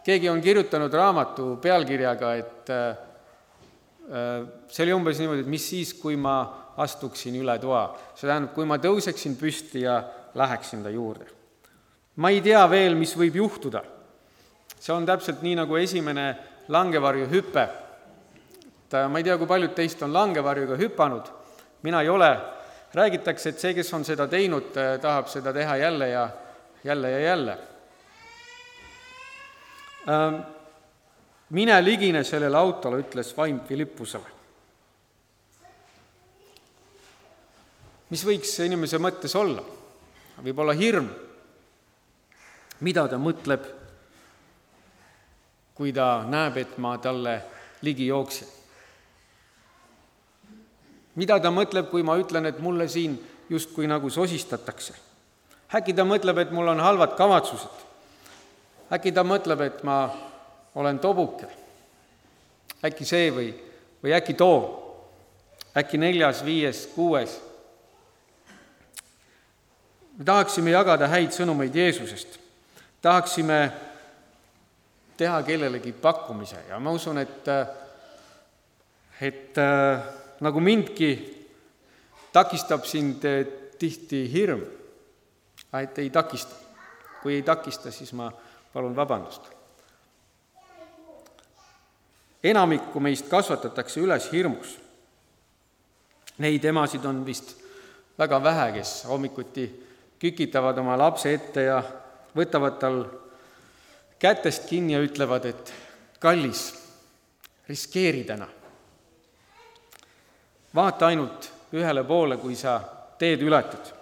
keegi 0.00 0.32
on 0.32 0.40
kirjutanud 0.40 0.92
raamatu 0.96 1.58
pealkirjaga, 1.60 2.34
et 2.40 2.72
äh, 2.72 3.09
see 4.10 4.82
oli 4.82 4.94
umbes 4.96 5.20
niimoodi, 5.20 5.44
et 5.44 5.50
mis 5.50 5.68
siis, 5.70 5.92
kui 5.94 6.16
ma 6.18 6.40
astuksin 6.82 7.36
üle 7.38 7.54
toa. 7.62 7.84
see 8.14 8.26
tähendab, 8.26 8.54
kui 8.54 8.66
ma 8.66 8.80
tõuseksin 8.82 9.36
püsti 9.38 9.84
ja 9.84 10.00
läheksin 10.34 10.82
ta 10.82 10.90
juurde. 10.90 11.28
ma 12.16 12.30
ei 12.30 12.40
tea 12.42 12.64
veel, 12.70 12.98
mis 12.98 13.14
võib 13.16 13.38
juhtuda. 13.38 13.84
see 14.78 14.94
on 14.94 15.06
täpselt 15.06 15.42
nii, 15.42 15.54
nagu 15.62 15.76
esimene 15.76 16.34
langevarju 16.68 17.30
hüpe 17.30 17.68
et 18.90 18.94
äh, 18.94 19.06
ma 19.06 19.20
ei 19.20 19.24
tea, 19.24 19.36
kui 19.38 19.46
paljud 19.46 19.70
teist 19.70 20.00
on 20.02 20.10
langevarjuga 20.10 20.74
hüpanud, 20.74 21.28
mina 21.86 22.00
ei 22.02 22.08
ole, 22.10 22.30
räägitakse, 22.98 23.52
et 23.52 23.62
see, 23.62 23.74
kes 23.76 23.92
on 23.94 24.02
seda 24.02 24.26
teinud, 24.26 24.72
äh, 24.74 24.96
tahab 24.98 25.28
seda 25.30 25.52
teha 25.54 25.76
jälle 25.78 26.08
ja 26.10 26.24
jälle 26.82 27.10
ja 27.10 27.20
jälle. 27.20 27.58
Ähm, 30.08 30.40
mine 31.50 31.84
ligine 31.84 32.24
sellele 32.24 32.56
autole, 32.56 33.00
ütles 33.02 33.32
vaim 33.36 33.60
Philippusele. 33.66 34.38
mis 38.10 38.24
võiks 38.26 38.56
inimese 38.64 38.98
mõttes 38.98 39.34
olla? 39.38 39.62
võib 40.42 40.58
olla 40.58 40.72
hirm. 40.74 41.08
mida 42.80 43.08
ta 43.08 43.18
mõtleb, 43.18 43.66
kui 45.74 45.92
ta 45.92 46.24
näeb, 46.26 46.56
et 46.56 46.78
ma 46.78 46.96
talle 46.98 47.42
ligi 47.82 48.06
jooksen? 48.06 48.48
mida 51.14 51.40
ta 51.40 51.50
mõtleb, 51.50 51.90
kui 51.90 52.02
ma 52.02 52.16
ütlen, 52.18 52.46
et 52.46 52.58
mulle 52.58 52.88
siin 52.88 53.18
justkui 53.50 53.86
nagu 53.86 54.10
sosistatakse? 54.10 54.94
äkki 55.74 55.94
ta 55.94 56.06
mõtleb, 56.06 56.38
et 56.38 56.50
mul 56.50 56.68
on 56.68 56.80
halvad 56.80 57.14
kavatsused? 57.18 57.86
äkki 58.90 59.12
ta 59.12 59.26
mõtleb, 59.26 59.60
et 59.66 59.82
ma 59.84 60.29
olen 60.74 60.98
tobuke? 60.98 61.46
äkki 62.84 63.04
see 63.04 63.30
või, 63.34 63.50
või 64.02 64.14
äkki 64.16 64.34
too? 64.34 64.60
äkki 65.76 65.98
neljas, 65.98 66.44
viies, 66.44 66.86
kuues? 66.94 67.38
me 70.18 70.24
tahaksime 70.24 70.74
jagada 70.74 71.08
häid 71.08 71.32
sõnumeid 71.32 71.74
Jeesusest, 71.74 72.38
tahaksime 73.02 73.60
teha 75.16 75.42
kellelegi 75.42 75.92
pakkumise 75.92 76.64
ja 76.68 76.78
ma 76.80 76.92
usun, 76.96 77.18
et, 77.20 77.48
et 79.20 79.60
nagu 80.40 80.60
mindki, 80.60 81.10
takistab 82.32 82.84
sind 82.88 83.24
tihti 83.80 84.26
hirm, 84.32 84.64
et 85.80 85.98
ei 85.98 86.10
takista. 86.10 86.54
kui 87.22 87.34
ei 87.34 87.42
takista, 87.44 87.90
siis 87.92 88.12
ma 88.16 88.30
palun 88.72 88.94
vabandust. 88.96 89.59
Enamikku 92.44 93.00
meist 93.00 93.28
kasvatatakse 93.28 94.00
üles 94.00 94.28
hirmus. 94.32 94.76
Neid 96.38 96.64
emasid 96.64 97.04
on 97.04 97.24
vist 97.26 97.56
väga 98.18 98.42
vähe, 98.42 98.70
kes 98.78 99.04
hommikuti 99.08 99.66
kükitavad 100.20 100.78
oma 100.78 100.96
lapse 100.98 101.32
ette 101.34 101.66
ja 101.68 101.82
võtavad 102.36 102.78
tal 102.80 103.02
kätest 104.20 104.68
kinni 104.68 104.96
ja 104.96 105.02
ütlevad, 105.04 105.44
et 105.48 105.72
kallis, 106.20 106.70
riskeeri 107.68 108.24
täna 108.24 108.48
vaata 110.74 111.06
ainult 111.06 111.50
ühele 111.74 112.04
poole, 112.04 112.36
kui 112.36 112.56
sa 112.56 112.80
teed 113.18 113.42
ületad. 113.42 113.96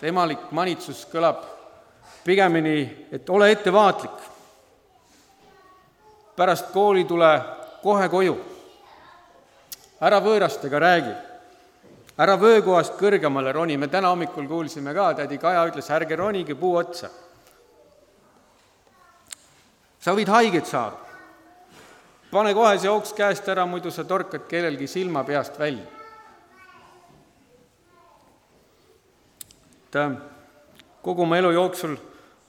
temalik 0.00 0.50
manitsus 0.52 1.06
kõlab 1.08 1.44
pigemini, 2.24 3.06
et 3.12 3.30
ole 3.30 3.50
ettevaatlik. 3.52 4.33
Pärast 6.36 6.72
kooli 6.72 7.04
tule 7.04 7.42
kohe 7.82 8.08
koju. 8.08 8.36
ära 10.00 10.20
võõrastega 10.20 10.78
räägi. 10.78 11.14
ära 12.18 12.40
vöökohast 12.40 12.98
kõrgemale 12.98 13.52
roni, 13.52 13.76
me 13.76 13.88
täna 13.88 14.08
hommikul 14.08 14.48
kuulsime 14.48 14.94
ka, 14.94 15.14
tädi 15.14 15.38
Kaja 15.38 15.66
ütles, 15.66 15.90
ärge 15.90 16.16
ronige 16.16 16.54
puu 16.54 16.76
otsa. 16.76 17.10
sa 20.00 20.12
võid 20.12 20.28
haiget 20.28 20.66
saada 20.66 21.04
pane 22.34 22.54
kohe 22.54 22.78
see 22.78 22.90
oks 22.90 23.12
käest 23.14 23.46
ära, 23.48 23.62
muidu 23.66 23.92
sa 23.94 24.02
torkad 24.04 24.48
kellelgi 24.50 24.88
silma 24.90 25.22
peast 25.24 25.58
välja. 25.58 25.84
et 29.94 30.18
kogu 31.02 31.22
oma 31.22 31.36
elu 31.38 31.52
jooksul 31.54 31.92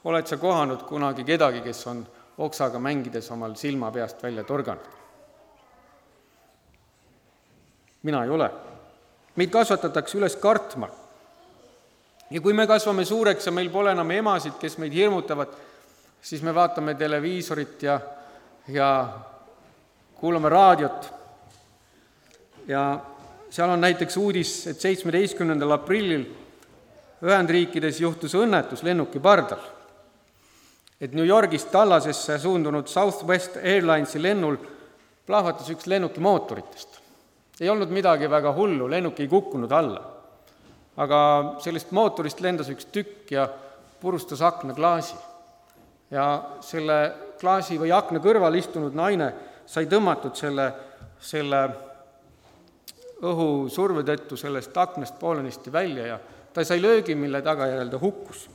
oled 0.09 0.25
sa 0.25 0.37
kohanud 0.41 0.81
kunagi 0.89 1.23
kedagi, 1.23 1.61
kes 1.61 1.83
on 1.87 1.99
oksaga 2.37 2.79
mängides 2.79 3.31
omal 3.31 3.55
silma 3.55 3.91
peast 3.91 4.23
välja 4.23 4.43
torganud? 4.43 4.93
mina 8.03 8.23
ei 8.23 8.29
ole. 8.29 8.51
meid 9.35 9.49
kasvatatakse 9.49 10.17
üles 10.17 10.35
kartma. 10.35 10.89
ja 12.29 12.41
kui 12.41 12.53
me 12.53 12.67
kasvame 12.67 13.05
suureks 13.05 13.45
ja 13.45 13.51
meil 13.51 13.69
pole 13.69 13.91
enam 13.91 14.11
emasid, 14.11 14.59
kes 14.59 14.77
meid 14.77 14.93
hirmutavad, 14.93 15.49
siis 16.21 16.41
me 16.41 16.53
vaatame 16.55 16.95
televiisorit 16.95 17.83
ja, 17.83 17.99
ja 18.67 18.89
kuulame 20.15 20.49
raadiot 20.49 21.13
ja 22.67 22.99
seal 23.49 23.69
on 23.69 23.81
näiteks 23.81 24.17
uudis, 24.17 24.67
et 24.67 24.81
seitsmeteistkümnendal 24.81 25.77
aprillil 25.77 26.25
Ühendriikides 27.25 28.01
juhtus 28.03 28.35
õnnetus 28.35 28.83
lennuki 28.83 29.21
pardal. 29.23 29.61
Et 31.01 31.13
New 31.13 31.25
Yorgist 31.25 31.71
Tallasesse 31.71 32.37
suundunud 32.39 32.87
Southwest 32.87 33.57
Airlinesi 33.57 34.21
lennul 34.21 34.57
plahvatas 35.25 35.69
üks 35.73 35.87
lennuki 35.87 36.19
mootoritest. 36.23 37.01
ei 37.59 37.69
olnud 37.69 37.89
midagi 37.89 38.29
väga 38.29 38.51
hullu, 38.53 38.89
lennuk 38.89 39.19
ei 39.19 39.27
kukkunud 39.27 39.71
alla. 39.71 40.01
aga 40.97 41.19
sellest 41.59 41.91
mootorist 41.91 42.39
lendas 42.41 42.69
üks 42.69 42.85
tükk 42.85 43.31
ja 43.31 43.49
purustas 44.01 44.41
aknaklaasi. 44.41 45.15
ja 46.11 46.43
selle 46.61 47.13
klaasi 47.39 47.79
või 47.79 47.91
akna 47.91 48.19
kõrval 48.19 48.55
istunud 48.55 48.95
naine 48.95 49.33
sai 49.65 49.85
tõmmatud 49.89 50.35
selle, 50.37 50.71
selle 51.19 51.61
õhusurve 53.25 54.03
tõttu 54.05 54.37
sellest 54.37 54.77
aknast 54.77 55.19
poolenisti 55.19 55.73
välja 55.73 56.07
ja 56.07 56.19
ta 56.53 56.63
sai 56.63 56.81
löögi, 56.81 57.15
mille 57.15 57.41
tagajärjel 57.41 57.89
ta 57.89 57.99
hukkus. 57.99 58.49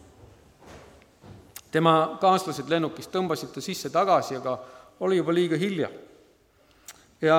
Tema 1.71 2.19
kaaslased 2.21 2.69
lennukist 2.69 3.13
tõmbasid 3.13 3.53
ta 3.55 3.63
sisse 3.63 3.91
tagasi, 3.91 4.37
aga 4.41 4.57
oli 5.01 5.21
juba 5.21 5.33
liiga 5.33 5.57
hilja. 5.57 5.91
ja 7.21 7.37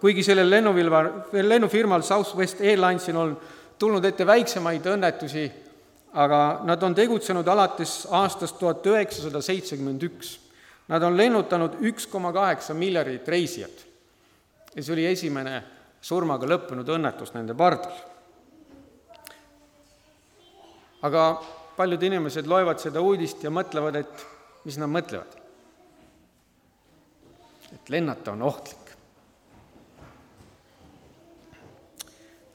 kuigi 0.00 0.22
sellel 0.22 0.50
lennufirmal, 0.50 1.10
lennufirmal 1.32 2.02
Southwest 2.02 2.60
Airlinesil 2.60 3.16
on 3.16 3.36
tulnud 3.78 4.04
ette 4.04 4.26
väiksemaid 4.26 4.86
õnnetusi, 4.86 5.50
aga 6.12 6.60
nad 6.64 6.82
on 6.82 6.94
tegutsenud 6.94 7.48
alates 7.48 8.06
aastast 8.10 8.58
tuhat 8.58 8.86
üheksasada 8.86 9.40
seitsekümmend 9.40 10.02
üks 10.02 10.38
Nad 10.92 11.02
on 11.06 11.16
lennutanud 11.16 11.78
üks 11.88 12.04
koma 12.10 12.32
kaheksa 12.34 12.74
miljardit 12.74 13.28
reisijat 13.28 13.84
ja 14.74 14.82
see 14.82 14.92
oli 14.92 15.06
esimene 15.06 15.60
surmaga 16.02 16.48
lõppenud 16.48 16.88
õnnetus 16.88 17.34
nende 17.36 17.54
pardal. 17.54 17.94
aga 21.02 21.22
paljud 21.76 22.02
inimesed 22.02 22.46
loevad 22.46 22.80
seda 22.82 23.00
uudist 23.00 23.44
ja 23.44 23.50
mõtlevad, 23.50 23.96
et 24.02 24.26
mis 24.64 24.78
nad 24.80 24.90
mõtlevad? 24.90 25.38
et 27.72 27.88
lennata 27.88 28.32
on 28.32 28.42
ohtlik. 28.42 28.90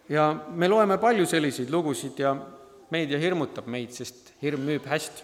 ja 0.09 0.35
me 0.49 0.67
loeme 0.67 0.97
palju 0.97 1.25
selliseid 1.25 1.69
lugusid 1.73 2.19
ja 2.19 2.35
meedia 2.91 3.17
hirmutab 3.19 3.67
meid, 3.67 3.91
sest 3.91 4.31
hirm 4.41 4.63
müüb 4.67 4.85
hästi. 4.87 5.23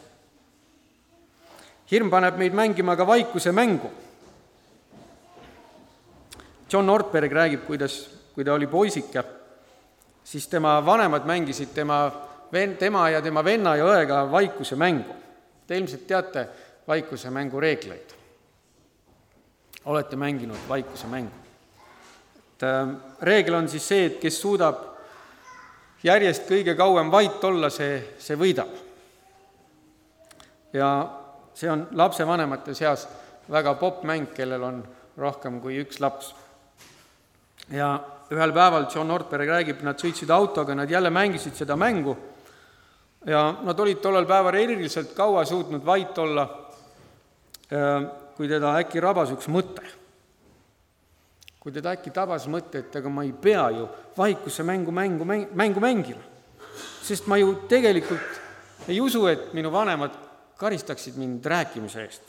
hirm 1.91 2.09
paneb 2.09 2.37
meid 2.37 2.53
mängima 2.53 2.95
ka 2.97 3.07
vaikuse 3.07 3.51
mängu. 3.51 3.91
John 6.71 6.89
Ortberg 6.89 7.31
räägib, 7.31 7.65
kuidas, 7.67 8.09
kui 8.33 8.43
ta 8.43 8.53
oli 8.53 8.67
poisike, 8.67 9.23
siis 10.23 10.47
tema 10.47 10.79
vanemad 10.85 11.25
mängisid 11.25 11.69
tema 11.75 12.11
ven-, 12.53 12.77
tema 12.77 13.09
ja 13.09 13.21
tema 13.21 13.43
venna 13.43 13.75
ja 13.75 13.85
õega 13.85 14.23
vaikuse 14.31 14.75
mängu. 14.75 15.15
Te 15.67 15.77
ilmselt 15.77 16.07
teate 16.07 16.47
vaikuse 16.87 17.29
mängu 17.29 17.59
reegleid. 17.59 18.19
olete 19.85 20.15
mänginud 20.15 20.69
vaikuse 20.69 21.07
mängu? 21.07 21.31
et 22.55 22.63
äh, 22.63 22.95
reegel 23.21 23.55
on 23.55 23.67
siis 23.69 23.87
see, 23.87 24.05
et 24.05 24.19
kes 24.21 24.37
suudab 24.41 24.77
järjest 26.03 26.45
kõige 26.47 26.75
kauem 26.77 27.09
vait 27.11 27.43
olla, 27.43 27.69
see, 27.69 28.15
see 28.19 28.37
võidab. 28.39 28.69
ja 30.73 30.89
see 31.53 31.69
on 31.69 31.87
lapsevanemate 31.91 32.73
seas 32.73 33.07
väga 33.51 33.73
popp 33.75 34.03
mäng, 34.03 34.31
kellel 34.35 34.63
on 34.63 34.83
rohkem 35.17 35.59
kui 35.61 35.81
üks 35.81 35.99
laps. 35.99 36.35
ja 37.71 37.99
ühel 38.31 38.53
päeval 38.53 38.87
John 38.95 39.11
Ortberg 39.11 39.49
räägib, 39.49 39.83
nad 39.83 39.99
sõitsid 39.99 40.31
autoga, 40.31 40.75
nad 40.75 40.91
jälle 40.91 41.09
mängisid 41.09 41.55
seda 41.55 41.75
mängu 41.75 42.15
ja 43.25 43.43
nad 43.63 43.79
olid 43.79 44.01
tollel 44.01 44.25
päeval 44.27 44.57
eriliselt 44.59 45.13
kaua 45.15 45.45
suutnud 45.45 45.85
vait 45.85 46.17
olla, 46.17 46.47
kui 48.35 48.47
teda 48.47 48.75
äkki 48.81 49.01
rabas 49.03 49.31
üks 49.35 49.49
mõte. 49.51 49.83
kui 51.63 51.71
teda 51.71 51.93
äkki 51.95 52.11
tabas 52.11 52.43
mõte, 52.51 52.81
et 52.83 52.95
ega 52.99 53.09
ma 53.09 53.23
ei 53.23 53.31
pea 53.31 53.69
ju 53.71 53.87
vaikuse 54.17 54.65
mängu, 54.67 54.91
mängu, 54.91 55.25
mängu 55.25 55.79
mängima. 55.79 56.21
sest 57.03 57.27
ma 57.27 57.37
ju 57.37 57.55
tegelikult 57.69 58.41
ei 58.87 58.99
usu, 59.01 59.25
et 59.27 59.53
minu 59.53 59.71
vanemad 59.71 60.11
karistaksid 60.57 61.15
mind 61.17 61.45
rääkimise 61.45 62.01
eest. 62.01 62.21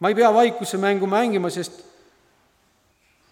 ma 0.00 0.08
ei 0.08 0.14
pea 0.14 0.32
vaikuse 0.34 0.76
mängu 0.76 1.06
mängima, 1.06 1.50
sest 1.50 1.84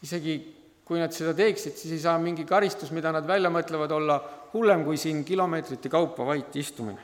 isegi 0.03 0.55
kui 0.85 1.01
nad 1.01 1.13
seda 1.13 1.33
teeksid, 1.35 1.77
siis 1.77 1.93
ei 1.93 2.01
saa 2.01 2.19
mingi 2.21 2.45
karistus, 2.45 2.91
mida 2.93 3.13
nad 3.13 3.27
välja 3.27 3.51
mõtlevad, 3.53 3.93
olla 3.93 4.19
hullem 4.55 4.85
kui 4.87 4.97
siin 4.97 5.25
kilomeetrite 5.25 5.89
kaupa 5.89 6.27
vait 6.27 6.57
istumine. 6.57 7.01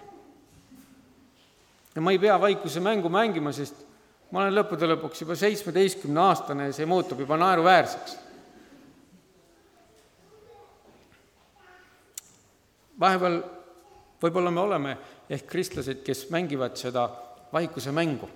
ja 1.95 2.01
ma 2.01 2.11
ei 2.11 2.19
pea 2.19 2.41
vaikuse 2.41 2.81
mängu 2.81 3.09
mängima, 3.09 3.53
sest 3.53 3.87
ma 4.31 4.45
olen 4.45 4.55
lõppude 4.55 4.87
lõpuks 4.87 5.25
juba 5.25 5.35
seitsmeteistkümne 5.35 6.21
aastane 6.21 6.69
ja 6.71 6.73
see 6.73 6.87
muutub 6.87 7.21
juba 7.21 7.37
naeruväärseks. 7.37 8.19
vahepeal 13.01 13.41
võib-olla 14.23 14.51
me 14.53 14.61
oleme 14.61 14.99
ehk 15.31 15.47
kristlased, 15.49 16.03
kes 16.05 16.29
mängivad 16.31 16.77
seda 16.77 17.09
vaikuse 17.53 17.93
mängu 17.93 18.29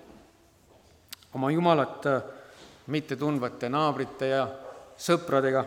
oma 1.35 1.51
Jumalat 1.51 2.07
mittetundvate 2.87 3.69
naabrite 3.69 4.27
ja 4.31 4.45
sõpradega 4.97 5.65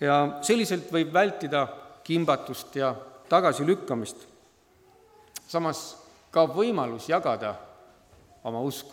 ja 0.00 0.16
selliselt 0.42 0.88
võib 0.92 1.12
vältida 1.12 1.66
kimbatust 2.10 2.76
ja 2.76 2.94
tagasilükkamist. 3.28 4.16
samas 5.46 5.98
kaob 6.34 6.56
võimalus 6.58 7.06
jagada 7.08 7.54
oma 8.44 8.60
usku. 8.66 8.90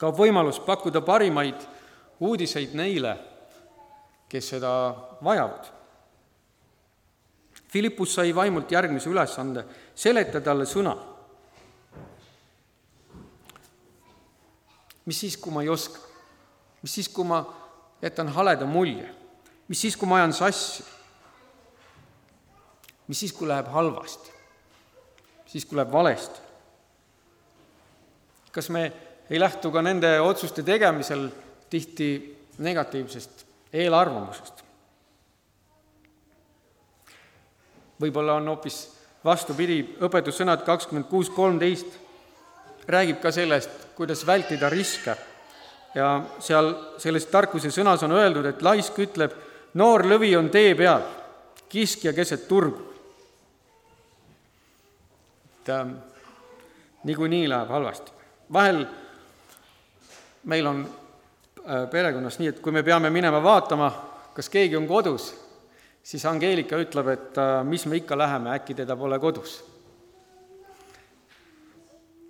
kaob 0.00 0.16
võimalus 0.16 0.60
pakkuda 0.64 1.02
parimaid 1.04 1.60
uudiseid 2.24 2.72
neile, 2.72 3.18
kes 4.32 4.48
seda 4.54 4.72
vajavad. 5.24 5.68
Philippus 7.68 8.16
sai 8.16 8.32
vaimult 8.34 8.72
järgmise 8.72 9.10
ülesande, 9.12 9.64
seleta 9.94 10.40
talle 10.40 10.64
sõna. 10.64 10.96
mis 15.04 15.20
siis, 15.20 15.36
kui 15.36 15.52
ma 15.52 15.62
ei 15.62 15.68
oska? 15.68 16.00
mis 16.82 16.94
siis, 16.94 17.08
kui 17.08 17.24
ma 17.28 17.44
jätan 18.00 18.28
haleda 18.28 18.64
mulje. 18.66 19.14
mis 19.68 19.80
siis, 19.80 19.96
kui 19.96 20.08
ma 20.08 20.16
ajan 20.16 20.32
sassi? 20.32 20.96
Mis 23.08 23.20
siis, 23.20 23.32
kui 23.32 23.48
läheb 23.48 23.68
halvasti? 23.72 24.32
siis, 25.46 25.64
kui 25.64 25.76
läheb 25.76 25.92
valesti? 25.92 26.40
kas 28.52 28.70
me 28.74 28.92
ei 29.30 29.40
lähtu 29.40 29.70
ka 29.70 29.82
nende 29.82 30.20
otsuste 30.20 30.62
tegemisel 30.62 31.28
tihti 31.70 32.10
negatiivsest 32.58 33.44
eelarvamusest? 33.72 34.64
võib-olla 38.00 38.38
on 38.38 38.52
hoopis 38.54 38.82
vastupidi, 39.24 39.80
õpetussõnad 40.00 40.62
kakskümmend 40.66 41.08
kuus 41.10 41.30
kolmteist 41.34 41.98
räägib 42.88 43.20
ka 43.20 43.32
sellest, 43.34 43.70
kuidas 43.96 44.24
vältida 44.26 44.70
riske 44.72 45.16
ja 45.94 46.08
seal 46.40 46.72
selles 47.00 47.26
tarkuse 47.26 47.72
sõnas 47.74 48.02
on 48.06 48.14
öeldud, 48.16 48.46
et 48.46 48.62
laisk 48.62 48.98
ütleb, 49.02 49.34
noor 49.74 50.06
lõvi 50.08 50.34
on 50.38 50.50
tee 50.52 50.74
peal, 50.78 51.04
kiskja 51.68 52.14
keset 52.16 52.46
turgu. 52.48 52.87
Et 55.68 55.74
äh, 55.74 55.86
niikuinii 57.04 57.48
läheb 57.48 57.68
halvasti. 57.68 58.12
vahel 58.52 58.86
meil 60.44 60.66
on 60.66 60.88
äh, 61.68 61.90
perekonnas 61.90 62.38
nii, 62.38 62.48
et 62.48 62.60
kui 62.60 62.72
me 62.72 62.82
peame 62.82 63.10
minema 63.10 63.42
vaatama, 63.42 63.90
kas 64.34 64.48
keegi 64.48 64.76
on 64.76 64.86
kodus, 64.88 65.34
siis 66.02 66.24
Angeelika 66.26 66.76
ütleb, 66.76 67.08
et 67.12 67.38
äh, 67.38 67.64
mis 67.64 67.86
me 67.86 67.96
ikka 67.96 68.18
läheme, 68.18 68.54
äkki 68.56 68.74
teda 68.74 68.96
pole 68.96 69.18
kodus. 69.18 69.64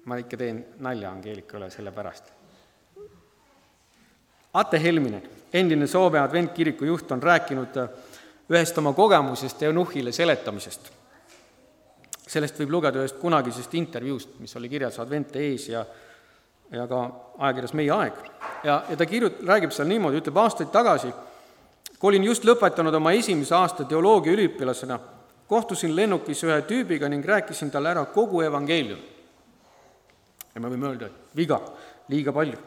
ma 0.05 0.16
ikka 0.16 0.37
teen 0.37 0.64
nalja 0.81 1.11
Angeelika 1.11 1.59
üle 1.59 1.70
selle 1.70 1.92
pärast 1.92 2.33
Ate 4.55 4.83
Helminen, 4.83 5.22
endine 5.53 5.87
Soome 5.87 6.18
adventkiriku 6.18 6.85
juht, 6.85 7.12
on 7.12 7.22
rääkinud 7.22 7.77
äh, 7.77 7.88
ühest 8.51 8.79
oma 8.79 8.92
kogemusest 8.92 9.62
Eunuhhile 9.62 10.12
seletamisest. 10.12 10.98
Sellest 12.29 12.59
võib 12.61 12.77
lugeda 12.77 13.01
ühest 13.01 13.19
kunagisest 13.21 13.75
intervjuust, 13.75 14.37
mis 14.43 14.57
oli 14.57 14.69
kirjas 14.69 14.99
Advente 15.01 15.41
ees 15.41 15.69
ja 15.69 15.85
ja 16.73 16.85
ka 16.87 16.99
ajakirjas 17.38 17.73
Meie 17.73 17.91
Aeg. 17.91 18.12
ja, 18.64 18.83
ja 18.91 18.97
ta 18.97 19.05
kirjut-, 19.07 19.41
räägib 19.47 19.73
seal 19.73 19.88
niimoodi, 19.88 20.21
ütleb 20.21 20.37
aastaid 20.37 20.69
tagasi, 20.73 21.12
kui 21.99 22.12
olin 22.12 22.29
just 22.29 22.45
lõpetanud 22.45 22.95
oma 22.95 23.12
esimese 23.17 23.55
aasta 23.57 23.87
teoloogiaüliõpilasena, 23.88 24.99
kohtusin 25.49 25.97
lennukis 25.97 26.45
ühe 26.45 26.61
tüübiga 26.69 27.09
ning 27.09 27.25
rääkisin 27.25 27.71
talle 27.73 27.95
ära 27.95 28.05
kogu 28.12 28.43
evangeeliumi. 28.45 29.14
ja 30.55 30.61
me 30.61 30.69
võime 30.69 30.93
öelda, 30.93 31.07
et 31.07 31.37
viga, 31.37 31.61
liiga 32.09 32.33
palju 32.33 32.59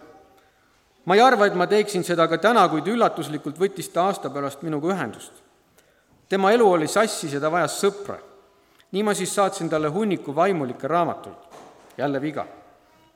ma 1.06 1.16
ei 1.16 1.22
arva, 1.22 1.46
et 1.46 1.56
ma 1.58 1.68
teeksin 1.68 2.04
seda 2.06 2.28
ka 2.30 2.38
täna, 2.42 2.68
kuid 2.70 2.88
üllatuslikult 2.88 3.58
võttis 3.60 3.90
ta 3.94 4.06
aasta 4.10 4.30
pärast 4.30 4.62
minuga 4.62 4.94
ühendust. 4.94 5.32
tema 6.30 6.52
elu 6.52 6.68
oli 6.72 6.88
sassis 6.88 7.34
ja 7.34 7.40
ta 7.40 7.52
vajas 7.52 7.80
sõpra. 7.82 8.18
Nii 8.92 9.04
ma 9.04 9.14
siis 9.14 9.36
saatsin 9.36 9.70
talle 9.70 9.88
hunniku 9.88 10.36
vaimulikke 10.36 10.88
raamatuid. 10.88 11.36
jälle 11.98 12.22
viga. 12.22 12.48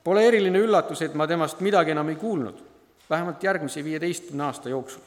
Pole 0.04 0.28
eriline 0.28 0.58
üllatus, 0.58 1.02
et 1.02 1.14
ma 1.14 1.26
temast 1.26 1.60
midagi 1.60 1.90
enam 1.90 2.08
ei 2.08 2.16
kuulnud, 2.16 2.58
vähemalt 3.10 3.42
järgmise 3.42 3.84
viieteistkümne 3.84 4.44
aasta 4.44 4.68
jooksul. 4.68 5.00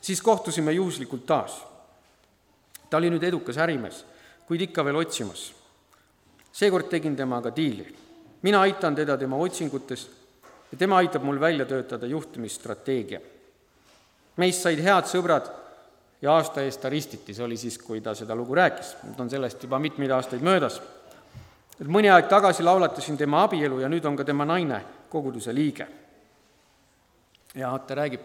siis 0.00 0.22
kohtusime 0.22 0.72
juhuslikult 0.72 1.26
taas. 1.26 1.62
ta 2.90 2.96
oli 2.96 3.10
nüüd 3.10 3.22
edukas 3.22 3.58
ärimees, 3.58 4.04
kuid 4.46 4.60
ikka 4.60 4.84
veel 4.84 4.96
otsimas. 4.96 5.54
seekord 6.52 6.86
tegin 6.86 7.16
temaga 7.16 7.56
diili. 7.56 7.96
mina 8.42 8.60
aitan 8.60 8.94
teda 8.94 9.18
tema 9.18 9.36
otsingutes 9.36 10.10
ja 10.72 10.78
tema 10.78 10.96
aitab 10.96 11.22
mul 11.22 11.40
välja 11.40 11.64
töötada 11.64 12.06
juhtimisstrateegia. 12.06 13.20
meist 14.36 14.62
said 14.62 14.78
head 14.78 15.04
sõbrad 15.04 15.63
ja 16.24 16.32
aasta 16.32 16.62
eest 16.64 16.80
ta 16.80 16.88
ristiti, 16.88 17.34
see 17.36 17.44
oli 17.44 17.56
siis, 17.60 17.76
kui 17.78 18.00
ta 18.00 18.14
seda 18.16 18.36
lugu 18.36 18.56
rääkis, 18.56 18.94
nüüd 19.04 19.18
on 19.20 19.30
sellest 19.30 19.62
juba 19.62 19.78
mitmeid 19.78 20.12
aastaid 20.16 20.44
möödas. 20.44 20.80
et 21.80 21.88
mõni 21.90 22.08
aeg 22.08 22.30
tagasi 22.30 22.62
laulatasin 22.62 23.16
tema 23.20 23.42
abielu 23.44 23.80
ja 23.80 23.88
nüüd 23.92 24.04
on 24.08 24.16
ka 24.16 24.24
tema 24.24 24.44
naine 24.44 24.80
koguduse 25.10 25.54
liige. 25.54 25.86
ja 27.54 27.78
ta 27.78 27.94
räägib 27.94 28.20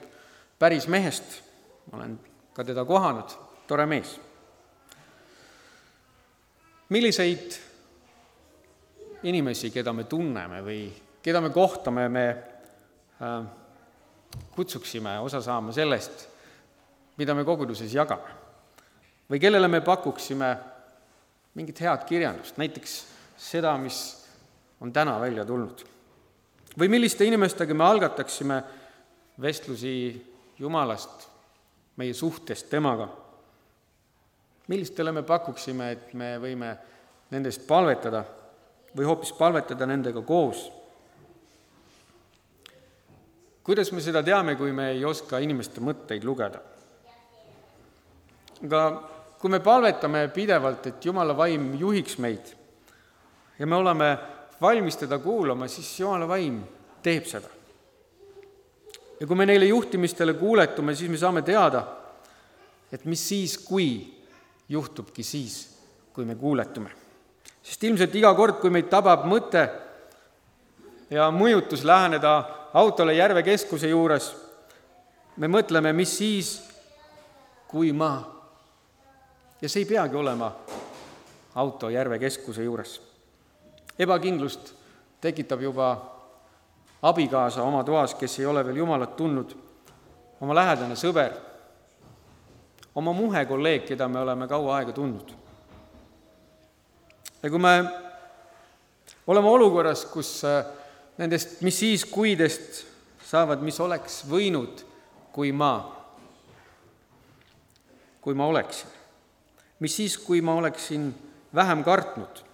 päris 0.60 0.88
mehest, 0.88 1.42
ma 1.92 1.98
olen 1.98 2.20
ka 2.54 2.64
teda 2.64 2.86
kohanud, 2.86 3.36
tore 3.68 3.86
mees. 3.86 4.20
milliseid 6.90 7.60
inimesi, 9.24 9.72
keda 9.72 9.94
me 9.94 10.04
tunneme 10.04 10.64
või 10.64 10.82
keda 11.22 11.42
me 11.42 11.50
kohtame, 11.50 12.10
me 12.10 12.28
äh, 13.22 13.44
kutsuksime 14.56 15.20
osa 15.20 15.42
saama 15.42 15.72
sellest, 15.72 16.29
mida 17.20 17.36
me 17.36 17.44
koguduses 17.44 17.92
jagame. 17.94 18.38
või 19.30 19.40
kellele 19.40 19.68
me 19.68 19.82
pakuksime 19.82 20.58
mingit 21.54 21.82
head 21.84 22.06
kirjandust, 22.08 22.58
näiteks 22.58 22.94
seda, 23.38 23.76
mis 23.78 24.00
on 24.82 24.94
täna 24.94 25.20
välja 25.20 25.46
tulnud. 25.46 25.84
või 26.80 26.88
milliste 26.88 27.26
inimestega 27.26 27.74
me 27.74 27.84
algataksime 27.84 28.64
vestlusi 29.42 30.26
Jumalast, 30.60 31.28
meie 31.98 32.14
suhtest 32.14 32.70
temaga. 32.70 33.10
millistele 34.68 35.12
me 35.12 35.24
pakuksime, 35.24 35.92
et 35.92 36.14
me 36.14 36.38
võime 36.40 36.78
nendest 37.32 37.68
palvetada 37.68 38.24
või 38.96 39.06
hoopis 39.06 39.34
palvetada 39.34 39.86
nendega 39.86 40.22
koos. 40.22 40.72
kuidas 43.64 43.92
me 43.92 44.02
seda 44.02 44.24
teame, 44.24 44.56
kui 44.56 44.72
me 44.72 44.92
ei 44.92 45.06
oska 45.06 45.40
inimeste 45.40 45.82
mõtteid 45.82 46.24
lugeda? 46.24 46.79
Aga 48.66 48.84
kui 49.40 49.50
me 49.50 49.60
palvetame 49.64 50.28
pidevalt, 50.34 50.88
et 50.88 51.06
Jumala 51.06 51.36
vaim 51.38 51.72
juhiks 51.80 52.18
meid 52.20 52.56
ja 53.60 53.68
me 53.68 53.76
oleme 53.76 54.10
valmis 54.62 54.98
teda 55.00 55.20
kuulama, 55.20 55.68
siis 55.68 56.00
Jumala 56.00 56.28
vaim 56.28 56.62
teeb 57.04 57.26
seda. 57.26 57.48
ja 59.20 59.28
kui 59.28 59.36
me 59.36 59.46
neile 59.46 59.66
juhtimistele 59.66 60.34
kuuletume, 60.34 60.96
siis 60.96 61.12
me 61.12 61.18
saame 61.18 61.42
teada, 61.42 61.86
et 62.92 63.06
mis 63.06 63.28
siis, 63.28 63.58
kui 63.58 64.18
juhtubki 64.70 65.24
siis, 65.24 65.62
kui 66.14 66.26
me 66.26 66.36
kuuletume 66.36 67.00
sest 67.70 67.84
ilmselt 67.84 68.16
iga 68.18 68.32
kord, 68.38 68.58
kui 68.62 68.72
meid 68.74 68.90
tabab 68.90 69.28
mõte 69.30 69.62
ja 71.14 71.28
mõjutus 71.34 71.84
läheneda 71.86 72.34
autole 72.80 73.14
järve 73.14 73.44
keskuse 73.46 73.92
juures, 73.92 74.32
me 75.38 75.50
mõtleme, 75.52 75.94
mis 75.94 76.16
siis, 76.18 76.54
kui 77.70 77.92
ma, 77.94 78.14
ja 79.62 79.70
see 79.70 79.84
ei 79.84 79.90
peagi 79.90 80.16
olema 80.16 80.52
auto 81.56 81.90
järve 81.90 82.20
keskuse 82.20 82.64
juures. 82.64 83.02
ebakindlust 84.00 84.74
tekitab 85.22 85.62
juba 85.62 85.90
abikaasa 87.02 87.64
oma 87.64 87.84
toas, 87.84 88.16
kes 88.16 88.40
ei 88.40 88.46
ole 88.46 88.66
veel 88.66 88.76
Jumalat 88.76 89.16
tundnud, 89.16 89.56
oma 90.42 90.56
lähedane 90.56 90.96
sõber, 90.96 91.36
oma 92.96 93.14
muhe 93.14 93.46
kolleeg, 93.46 93.86
keda 93.86 94.08
me 94.08 94.20
oleme 94.20 94.48
kaua 94.48 94.78
aega 94.78 94.92
tundnud 94.92 95.40
ja 97.44 97.50
kui 97.50 97.60
me 97.60 97.74
oleme 99.28 99.48
olukorras, 99.48 100.06
kus 100.12 100.44
äh, 100.44 100.66
nendest 101.18 101.62
mis 101.62 101.80
siis 101.80 102.06
kuidest 102.06 102.84
saavad, 103.30 103.62
mis 103.64 103.80
oleks 103.80 104.24
võinud, 104.30 104.84
kui 105.32 105.52
ma, 105.56 105.74
kui 108.22 108.36
ma 108.36 108.48
oleksin. 108.50 108.99
Mis 109.80 109.96
siis, 109.96 110.18
kui 110.18 110.42
ma 110.42 110.56
oleksin 110.60 111.14
vähem 111.56 111.84
kartnud? 111.84 112.46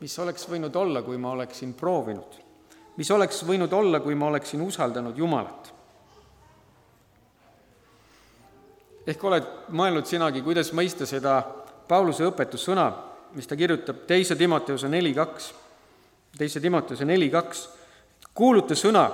mis 0.00 0.18
oleks 0.18 0.46
võinud 0.48 0.76
olla, 0.76 1.02
kui 1.02 1.18
ma 1.18 1.30
oleksin 1.30 1.74
proovinud? 1.74 2.38
mis 2.96 3.10
oleks 3.10 3.42
võinud 3.44 3.72
olla, 3.72 4.00
kui 4.00 4.14
ma 4.14 4.26
oleksin 4.26 4.62
usaldanud 4.62 5.18
Jumalat? 5.18 5.74
ehk 9.06 9.24
oled 9.24 9.52
mõelnud 9.68 10.06
sinagi, 10.06 10.42
kuidas 10.42 10.72
mõista 10.72 11.06
seda 11.06 11.40
Pauluse 11.88 12.26
õpetussõna 12.28 12.88
mis 13.34 13.46
ta 13.46 13.56
kirjutab 13.56 14.06
teise 14.06 14.36
Timoteuse 14.36 14.88
neli 14.88 15.12
kaks, 15.14 15.52
teise 16.38 16.60
Timoteuse 16.60 17.04
neli 17.04 17.28
kaks, 17.30 17.68
kuuluta 18.34 18.76
sõna, 18.78 19.04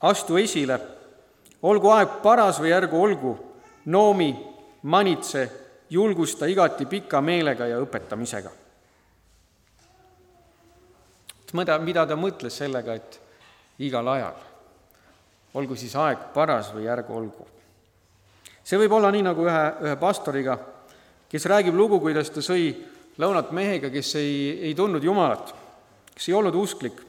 astu 0.00 0.36
esile, 0.40 0.78
olgu 1.62 1.92
aeg 1.94 2.20
paras 2.24 2.60
või 2.60 2.74
ärgu 2.74 3.00
olgu, 3.00 3.32
noomi, 3.86 4.32
manitse, 4.82 5.46
julgusta 5.92 6.48
igati 6.48 6.86
pika 6.88 7.20
meelega 7.20 7.68
ja 7.68 7.80
õpetamisega. 7.82 8.50
mõnda, 11.52 11.76
mida 11.84 12.06
ta 12.08 12.16
mõtles 12.16 12.54
sellega, 12.56 12.94
et 12.96 13.20
igal 13.84 14.08
ajal, 14.08 14.36
olgu 15.54 15.76
siis 15.76 15.92
aeg 16.00 16.30
paras 16.32 16.72
või 16.72 16.88
ärgu 16.88 17.12
olgu. 17.12 17.46
see 18.64 18.78
võib 18.78 18.92
olla 18.92 19.10
nii, 19.10 19.22
nagu 19.22 19.44
ühe, 19.44 19.64
ühe 19.84 19.96
pastoriga 20.00 20.56
kes 21.32 21.46
räägib 21.48 21.74
lugu, 21.74 21.96
kuidas 22.00 22.28
ta 22.28 22.42
sõi 22.44 22.74
lõunat 23.20 23.54
mehega, 23.56 23.88
kes 23.92 24.10
ei, 24.20 24.34
ei 24.68 24.74
tundnud 24.76 25.04
Jumalat, 25.04 25.54
kes 26.12 26.28
ei 26.28 26.36
olnud 26.36 26.56
usklik. 26.60 27.00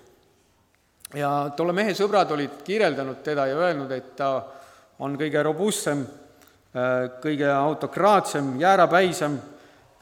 ja 1.13 1.51
tolle 1.57 1.73
mehe 1.75 1.91
sõbrad 1.93 2.31
olid 2.31 2.63
kirjeldanud 2.65 3.19
teda 3.23 3.45
ja 3.51 3.57
öelnud, 3.59 3.91
et 3.91 4.15
ta 4.15 4.29
on 5.03 5.17
kõige 5.19 5.43
robustsem, 5.43 6.05
kõige 7.21 7.49
autokraatsem, 7.53 8.55
jäärapäisem, 8.61 9.37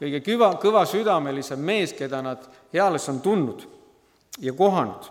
kõige 0.00 0.22
küva, 0.24 0.54
kõvasüdamelisem 0.62 1.60
mees, 1.60 1.92
keda 1.92 2.22
nad 2.24 2.46
eales 2.72 3.08
on 3.12 3.20
tundnud 3.20 3.66
ja 4.40 4.52
kohanud. 4.52 5.10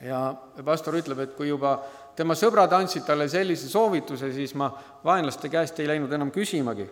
ja 0.00 0.34
pastor 0.64 0.94
ütleb, 0.94 1.18
et 1.20 1.36
kui 1.36 1.48
juba 1.48 1.78
tema 2.16 2.34
sõbrad 2.34 2.72
andsid 2.72 3.04
talle 3.04 3.28
sellise 3.28 3.68
soovituse, 3.68 4.32
siis 4.32 4.54
ma 4.54 4.70
vaenlaste 5.04 5.48
käest 5.48 5.80
ei 5.80 5.88
läinud 5.88 6.12
enam 6.12 6.30
küsimagi 6.30 6.88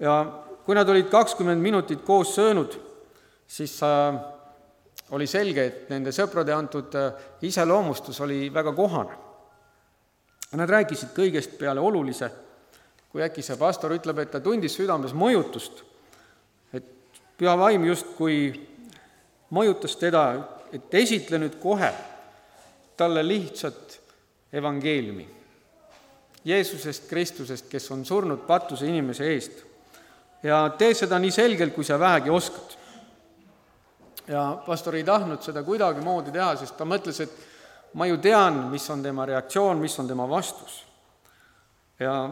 ja 0.00 0.24
kui 0.64 0.74
nad 0.74 0.88
olid 0.88 1.08
kakskümmend 1.12 1.62
minutit 1.62 2.02
koos 2.06 2.34
söönud, 2.34 2.74
siis 3.46 3.82
äh, 3.82 4.20
oli 5.10 5.26
selge, 5.26 5.64
et 5.66 5.90
nende 5.90 6.12
sõprade 6.14 6.54
antud 6.54 6.94
äh, 6.98 7.12
iseloomustus 7.42 8.20
oli 8.24 8.48
väga 8.54 8.72
kohane. 8.76 9.16
Nad 10.58 10.70
rääkisid 10.70 11.12
kõigest 11.14 11.52
peale 11.58 11.80
olulise, 11.80 12.30
kui 13.10 13.22
äkki 13.22 13.42
see 13.42 13.58
pastor 13.58 13.94
ütleb, 13.94 14.18
et 14.18 14.32
ta 14.32 14.40
tundis 14.42 14.74
südames 14.74 15.14
mõjutust, 15.14 15.84
et 16.74 16.86
püha 17.38 17.54
vaim 17.58 17.84
justkui 17.86 18.50
mõjutas 19.54 19.94
teda, 19.98 20.24
et 20.74 20.94
esitle 20.94 21.38
nüüd 21.38 21.58
kohe 21.62 21.90
talle 22.98 23.22
lihtsat 23.26 23.98
evangeeliumi. 24.52 25.26
Jeesusest 26.44 27.06
Kristusest, 27.08 27.68
kes 27.70 27.90
on 27.92 28.04
surnud 28.04 28.42
patuse 28.46 28.88
inimese 28.88 29.26
eest. 29.28 29.64
Ja 30.42 30.62
tee 30.78 30.94
seda 30.96 31.18
nii 31.20 31.32
selgelt, 31.34 31.74
kui 31.74 31.84
sa 31.84 31.98
vähegi 32.00 32.30
oskad. 32.30 32.76
ja 34.30 34.62
pastor 34.66 34.94
ei 34.94 35.04
tahtnud 35.04 35.42
seda 35.42 35.62
kuidagimoodi 35.66 36.30
teha, 36.30 36.52
sest 36.56 36.76
ta 36.78 36.84
mõtles, 36.86 37.18
et 37.20 37.32
ma 37.94 38.06
ju 38.06 38.18
tean, 38.22 38.68
mis 38.70 38.86
on 38.90 39.02
tema 39.02 39.26
reaktsioon, 39.26 39.80
mis 39.80 39.98
on 39.98 40.08
tema 40.08 40.28
vastus. 40.28 40.86
ja 42.00 42.30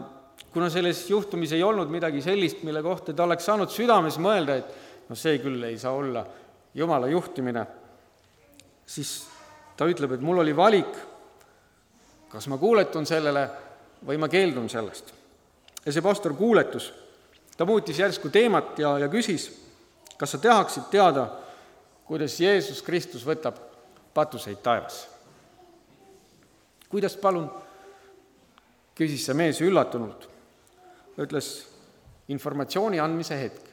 kuna 0.53 0.69
selles 0.69 1.03
juhtumis 1.09 1.51
ei 1.53 1.63
olnud 1.63 1.89
midagi 1.89 2.21
sellist, 2.21 2.63
mille 2.63 2.81
kohta 2.83 3.13
ta 3.13 3.23
oleks 3.23 3.45
saanud 3.45 3.69
südames 3.69 4.17
mõelda, 4.17 4.55
et 4.57 5.09
no 5.09 5.15
see 5.15 5.37
küll 5.43 5.63
ei 5.63 5.77
saa 5.77 5.93
olla 5.93 6.25
Jumala 6.73 7.07
juhtimine, 7.09 7.63
siis 8.85 9.27
ta 9.77 9.87
ütleb, 9.89 10.13
et 10.13 10.21
mul 10.21 10.41
oli 10.43 10.53
valik, 10.55 10.97
kas 12.29 12.45
ma 12.47 12.59
kuuletun 12.61 13.07
sellele 13.09 13.45
või 14.05 14.19
ma 14.21 14.29
keeldun 14.29 14.69
sellest. 14.69 15.13
ja 15.85 15.91
see 15.91 16.01
pastor 16.01 16.35
kuuletus 16.37 16.91
ta 17.57 17.65
muutis 17.65 17.99
järsku 17.99 18.29
teemat 18.29 18.77
ja, 18.79 18.97
ja 18.99 19.07
küsis, 19.11 19.49
kas 20.17 20.31
sa 20.31 20.37
tahaksid 20.37 20.89
teada, 20.91 21.25
kuidas 22.07 22.39
Jeesus 22.39 22.81
Kristus 22.81 23.25
võtab 23.27 23.57
patuseid 24.13 24.61
taevas? 24.63 25.07
Kuidas, 26.89 27.17
palun? 27.17 27.49
küsis 28.99 29.23
see 29.25 29.35
mees 29.37 29.61
üllatunult. 29.63 30.27
ütles, 31.19 31.67
informatsiooni 32.27 32.99
andmise 32.99 33.37
hetk. 33.39 33.65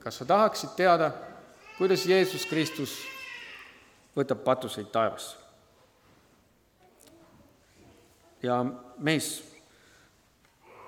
kas 0.00 0.18
sa 0.20 0.24
tahaksid 0.24 0.76
teada, 0.76 1.12
kuidas 1.78 2.06
Jeesus 2.06 2.46
Kristus 2.46 2.98
võtab 4.16 4.44
patuseid 4.44 4.90
taevas? 4.92 5.36
ja 8.42 8.64
mees 8.98 9.42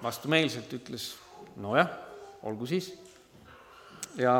vastumeelselt 0.03 0.73
ütles, 0.73 1.13
nojah 1.57 1.91
olgu 2.43 2.67
siis. 2.67 2.93
ja 4.17 4.35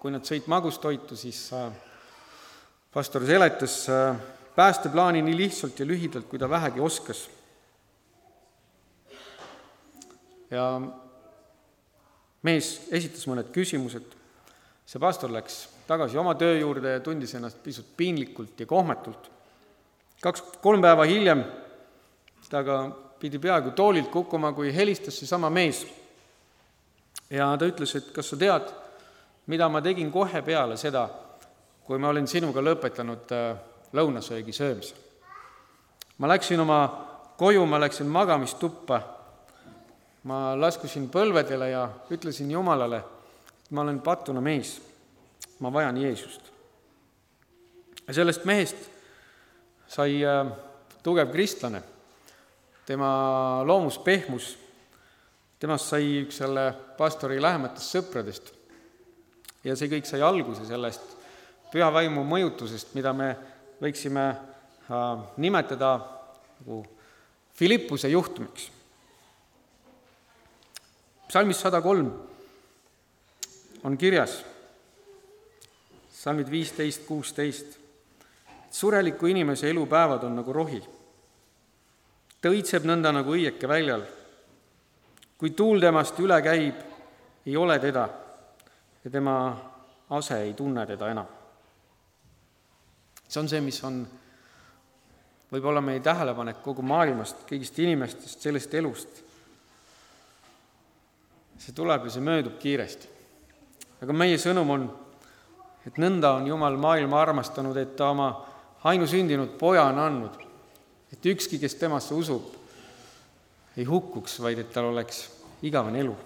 kui 0.00 0.10
nad 0.10 0.26
sõid 0.26 0.48
magustoitu, 0.50 1.16
siis 1.16 1.44
äh, 1.54 1.72
pastor 2.92 3.24
seletas 3.26 3.84
äh, 3.88 4.16
päästeplaani 4.56 5.22
nii 5.22 5.36
lihtsalt 5.36 5.80
ja 5.80 5.86
lühidalt, 5.86 6.26
kui 6.28 6.38
ta 6.38 6.50
vähegi 6.50 6.80
oskas. 6.80 7.30
ja 10.52 10.80
mees 12.42 12.82
esitas 12.92 13.24
mõned 13.24 13.48
küsimused, 13.54 14.10
see 14.84 15.00
pastor 15.00 15.32
läks 15.32 15.62
tagasi 15.88 16.18
oma 16.20 16.34
töö 16.36 16.58
juurde 16.58 16.98
ja 16.98 17.00
tundis 17.00 17.32
ennast 17.34 17.62
pisut 17.64 17.96
piinlikult 17.96 18.60
ja 18.60 18.66
kohmetult. 18.66 19.30
kaks, 20.20 20.42
kolm 20.60 20.82
päeva 20.82 21.08
hiljem 21.08 21.44
ta 22.52 22.60
aga 22.60 22.76
pidi 23.20 23.38
peaaegu 23.38 23.70
toolilt 23.70 24.10
kukkuma, 24.12 24.52
kui 24.52 24.74
helistas 24.74 25.16
seesama 25.18 25.48
mees 25.50 25.86
ja 27.30 27.46
ta 27.56 27.64
ütles, 27.64 27.94
et 27.96 28.10
kas 28.12 28.28
sa 28.28 28.36
tead, 28.36 28.68
mida 29.48 29.68
ma 29.72 29.80
tegin 29.80 30.10
kohe 30.12 30.42
peale 30.44 30.76
seda, 30.76 31.06
kui 31.86 31.98
ma 31.98 32.10
olin 32.12 32.28
sinuga 32.28 32.60
lõpetanud 32.60 33.32
äh, 33.32 33.54
lõunasöögi 33.92 34.52
söömise. 34.52 34.94
ma 36.18 36.28
läksin 36.28 36.60
oma 36.60 37.06
koju, 37.36 37.66
ma 37.66 37.80
läksin 37.80 38.06
magamistuppa, 38.06 39.00
ma 40.24 40.60
laskusin 40.60 41.08
põlvedele 41.10 41.70
ja 41.70 41.88
ütlesin 42.10 42.50
Jumalale, 42.50 43.02
et 43.64 43.70
ma 43.70 43.82
olen 43.82 44.00
patuna 44.00 44.40
mees, 44.40 44.80
ma 45.58 45.72
vajan 45.72 45.96
Jeesust. 45.96 46.52
ja 48.06 48.14
sellest 48.14 48.44
mehest 48.44 48.76
sai 49.88 50.24
äh, 50.24 50.46
tugev 51.02 51.32
kristlane, 51.32 51.82
tema 52.86 53.62
loomus 53.66 53.98
pehmus, 53.98 54.56
temast 55.58 55.90
sai 55.90 56.22
üks 56.24 56.40
selle 56.42 56.72
pastori 56.98 57.40
lähematest 57.42 57.96
sõpradest. 57.96 58.52
Ja 59.62 59.76
see 59.78 59.90
kõik 59.90 60.08
sai 60.08 60.22
alguse 60.26 60.64
sellest 60.66 61.04
püha 61.70 61.86
vaimu 61.94 62.24
mõjutusest, 62.26 62.96
mida 62.98 63.12
me 63.14 63.28
võiksime 63.82 64.26
äh, 64.30 65.24
nimetada 65.36 65.96
nagu 66.60 66.84
Philippuse 67.56 68.08
juhtumiks. 68.08 68.70
psalmis 71.28 71.60
sada 71.60 71.80
kolm 71.80 72.12
on 73.82 73.98
kirjas, 73.98 74.44
psalmid 76.12 76.50
viisteist, 76.50 77.06
kuusteist, 77.06 77.78
et 78.66 78.74
sureliku 78.74 79.26
inimese 79.26 79.70
elupäevad 79.70 80.24
on 80.24 80.36
nagu 80.36 80.52
rohi. 80.52 80.82
ta 82.40 82.48
õitseb 82.48 82.84
nõnda 82.84 83.12
nagu 83.12 83.34
õieke 83.34 83.68
väljal. 83.68 84.02
kui 85.38 85.50
tuul 85.50 85.80
temast 85.80 86.18
üle 86.20 86.42
käib, 86.42 86.74
ei 87.46 87.56
ole 87.56 87.78
teda 87.78 88.08
ja 89.04 89.10
tema 89.10 89.36
ase 90.10 90.42
ei 90.42 90.54
tunne 90.54 90.86
teda 90.86 91.10
enam. 91.10 91.41
See 93.32 93.40
on 93.40 93.48
see, 93.48 93.62
mis 93.64 93.78
on 93.88 94.02
võib-olla 95.52 95.80
meie 95.84 96.00
tähelepanek 96.04 96.60
kogu 96.64 96.84
maailmast, 96.84 97.46
kõigist 97.48 97.78
inimestest, 97.80 98.44
sellest 98.44 98.74
elust. 98.76 99.22
see 101.62 101.72
tuleb 101.72 102.04
ja 102.04 102.10
see 102.10 102.24
möödub 102.24 102.58
kiiresti. 102.60 103.08
aga 104.02 104.12
meie 104.12 104.38
sõnum 104.38 104.70
on, 104.70 104.88
et 105.86 105.96
nõnda 105.96 106.34
on 106.36 106.46
Jumal 106.46 106.76
maailma 106.76 107.20
armastanud, 107.22 107.76
et 107.76 107.96
ta 107.96 108.10
oma 108.10 108.28
ainusündinud 108.84 109.56
poja 109.58 109.84
on 109.84 109.98
andnud, 109.98 110.36
et 111.12 111.26
ükski, 111.26 111.58
kes 111.58 111.74
temasse 111.74 112.14
usub, 112.14 112.52
ei 113.76 113.84
hukkuks, 113.84 114.40
vaid 114.42 114.58
et 114.58 114.72
tal 114.72 114.90
oleks 114.90 115.28
igavene 115.62 116.00
elu. 116.00 116.16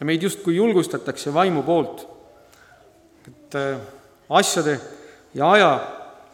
ja 0.00 0.06
meid 0.06 0.22
justkui 0.22 0.56
julgustatakse 0.56 1.34
vaimu 1.34 1.62
poolt, 1.62 2.06
et 3.28 3.54
äh, 3.54 3.78
asjade 4.28 4.80
ja 5.36 5.50
aja 5.52 5.70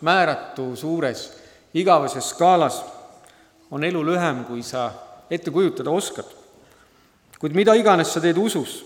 määratu 0.00 0.76
suures 0.76 1.32
igaveses 1.74 2.30
skaalas 2.30 2.82
on 3.70 3.84
elu 3.84 4.04
lühem, 4.06 4.44
kui 4.44 4.62
sa 4.62 4.90
ette 5.30 5.50
kujutada 5.50 5.90
oskad. 5.90 6.26
kuid 7.38 7.54
mida 7.58 7.74
iganes 7.74 8.12
sa 8.14 8.20
teed 8.20 8.38
usus, 8.38 8.84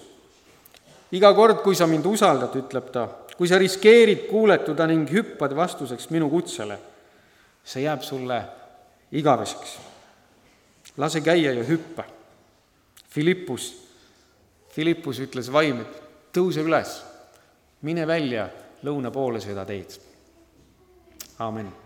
iga 1.13 1.35
kord, 1.35 1.61
kui 1.61 1.77
sa 1.77 1.87
mind 1.87 2.07
usaldad, 2.09 2.55
ütleb 2.57 2.89
ta, 2.93 3.05
kui 3.37 3.49
sa 3.49 3.59
riskeerid 3.61 4.25
kuuletuda 4.31 4.87
ning 4.89 5.11
hüppad 5.13 5.53
vastuseks 5.57 6.09
minu 6.11 6.31
kutsele, 6.33 6.79
see 7.65 7.85
jääb 7.85 8.03
sulle 8.03 8.41
igaveseks. 9.13 9.79
lase 10.97 11.21
käia 11.21 11.53
ja 11.53 11.65
hüppa. 11.65 12.05
Philippus, 13.13 13.75
Philippus 14.73 15.21
ütles 15.21 15.53
vaim, 15.53 15.81
et 15.81 16.33
tõuse 16.33 16.65
üles, 16.65 17.03
mine 17.83 18.07
välja 18.07 18.49
lõuna 18.83 19.11
poole 19.11 19.41
seda 19.41 19.65
teed 19.65 19.99
Amen. 21.39 21.86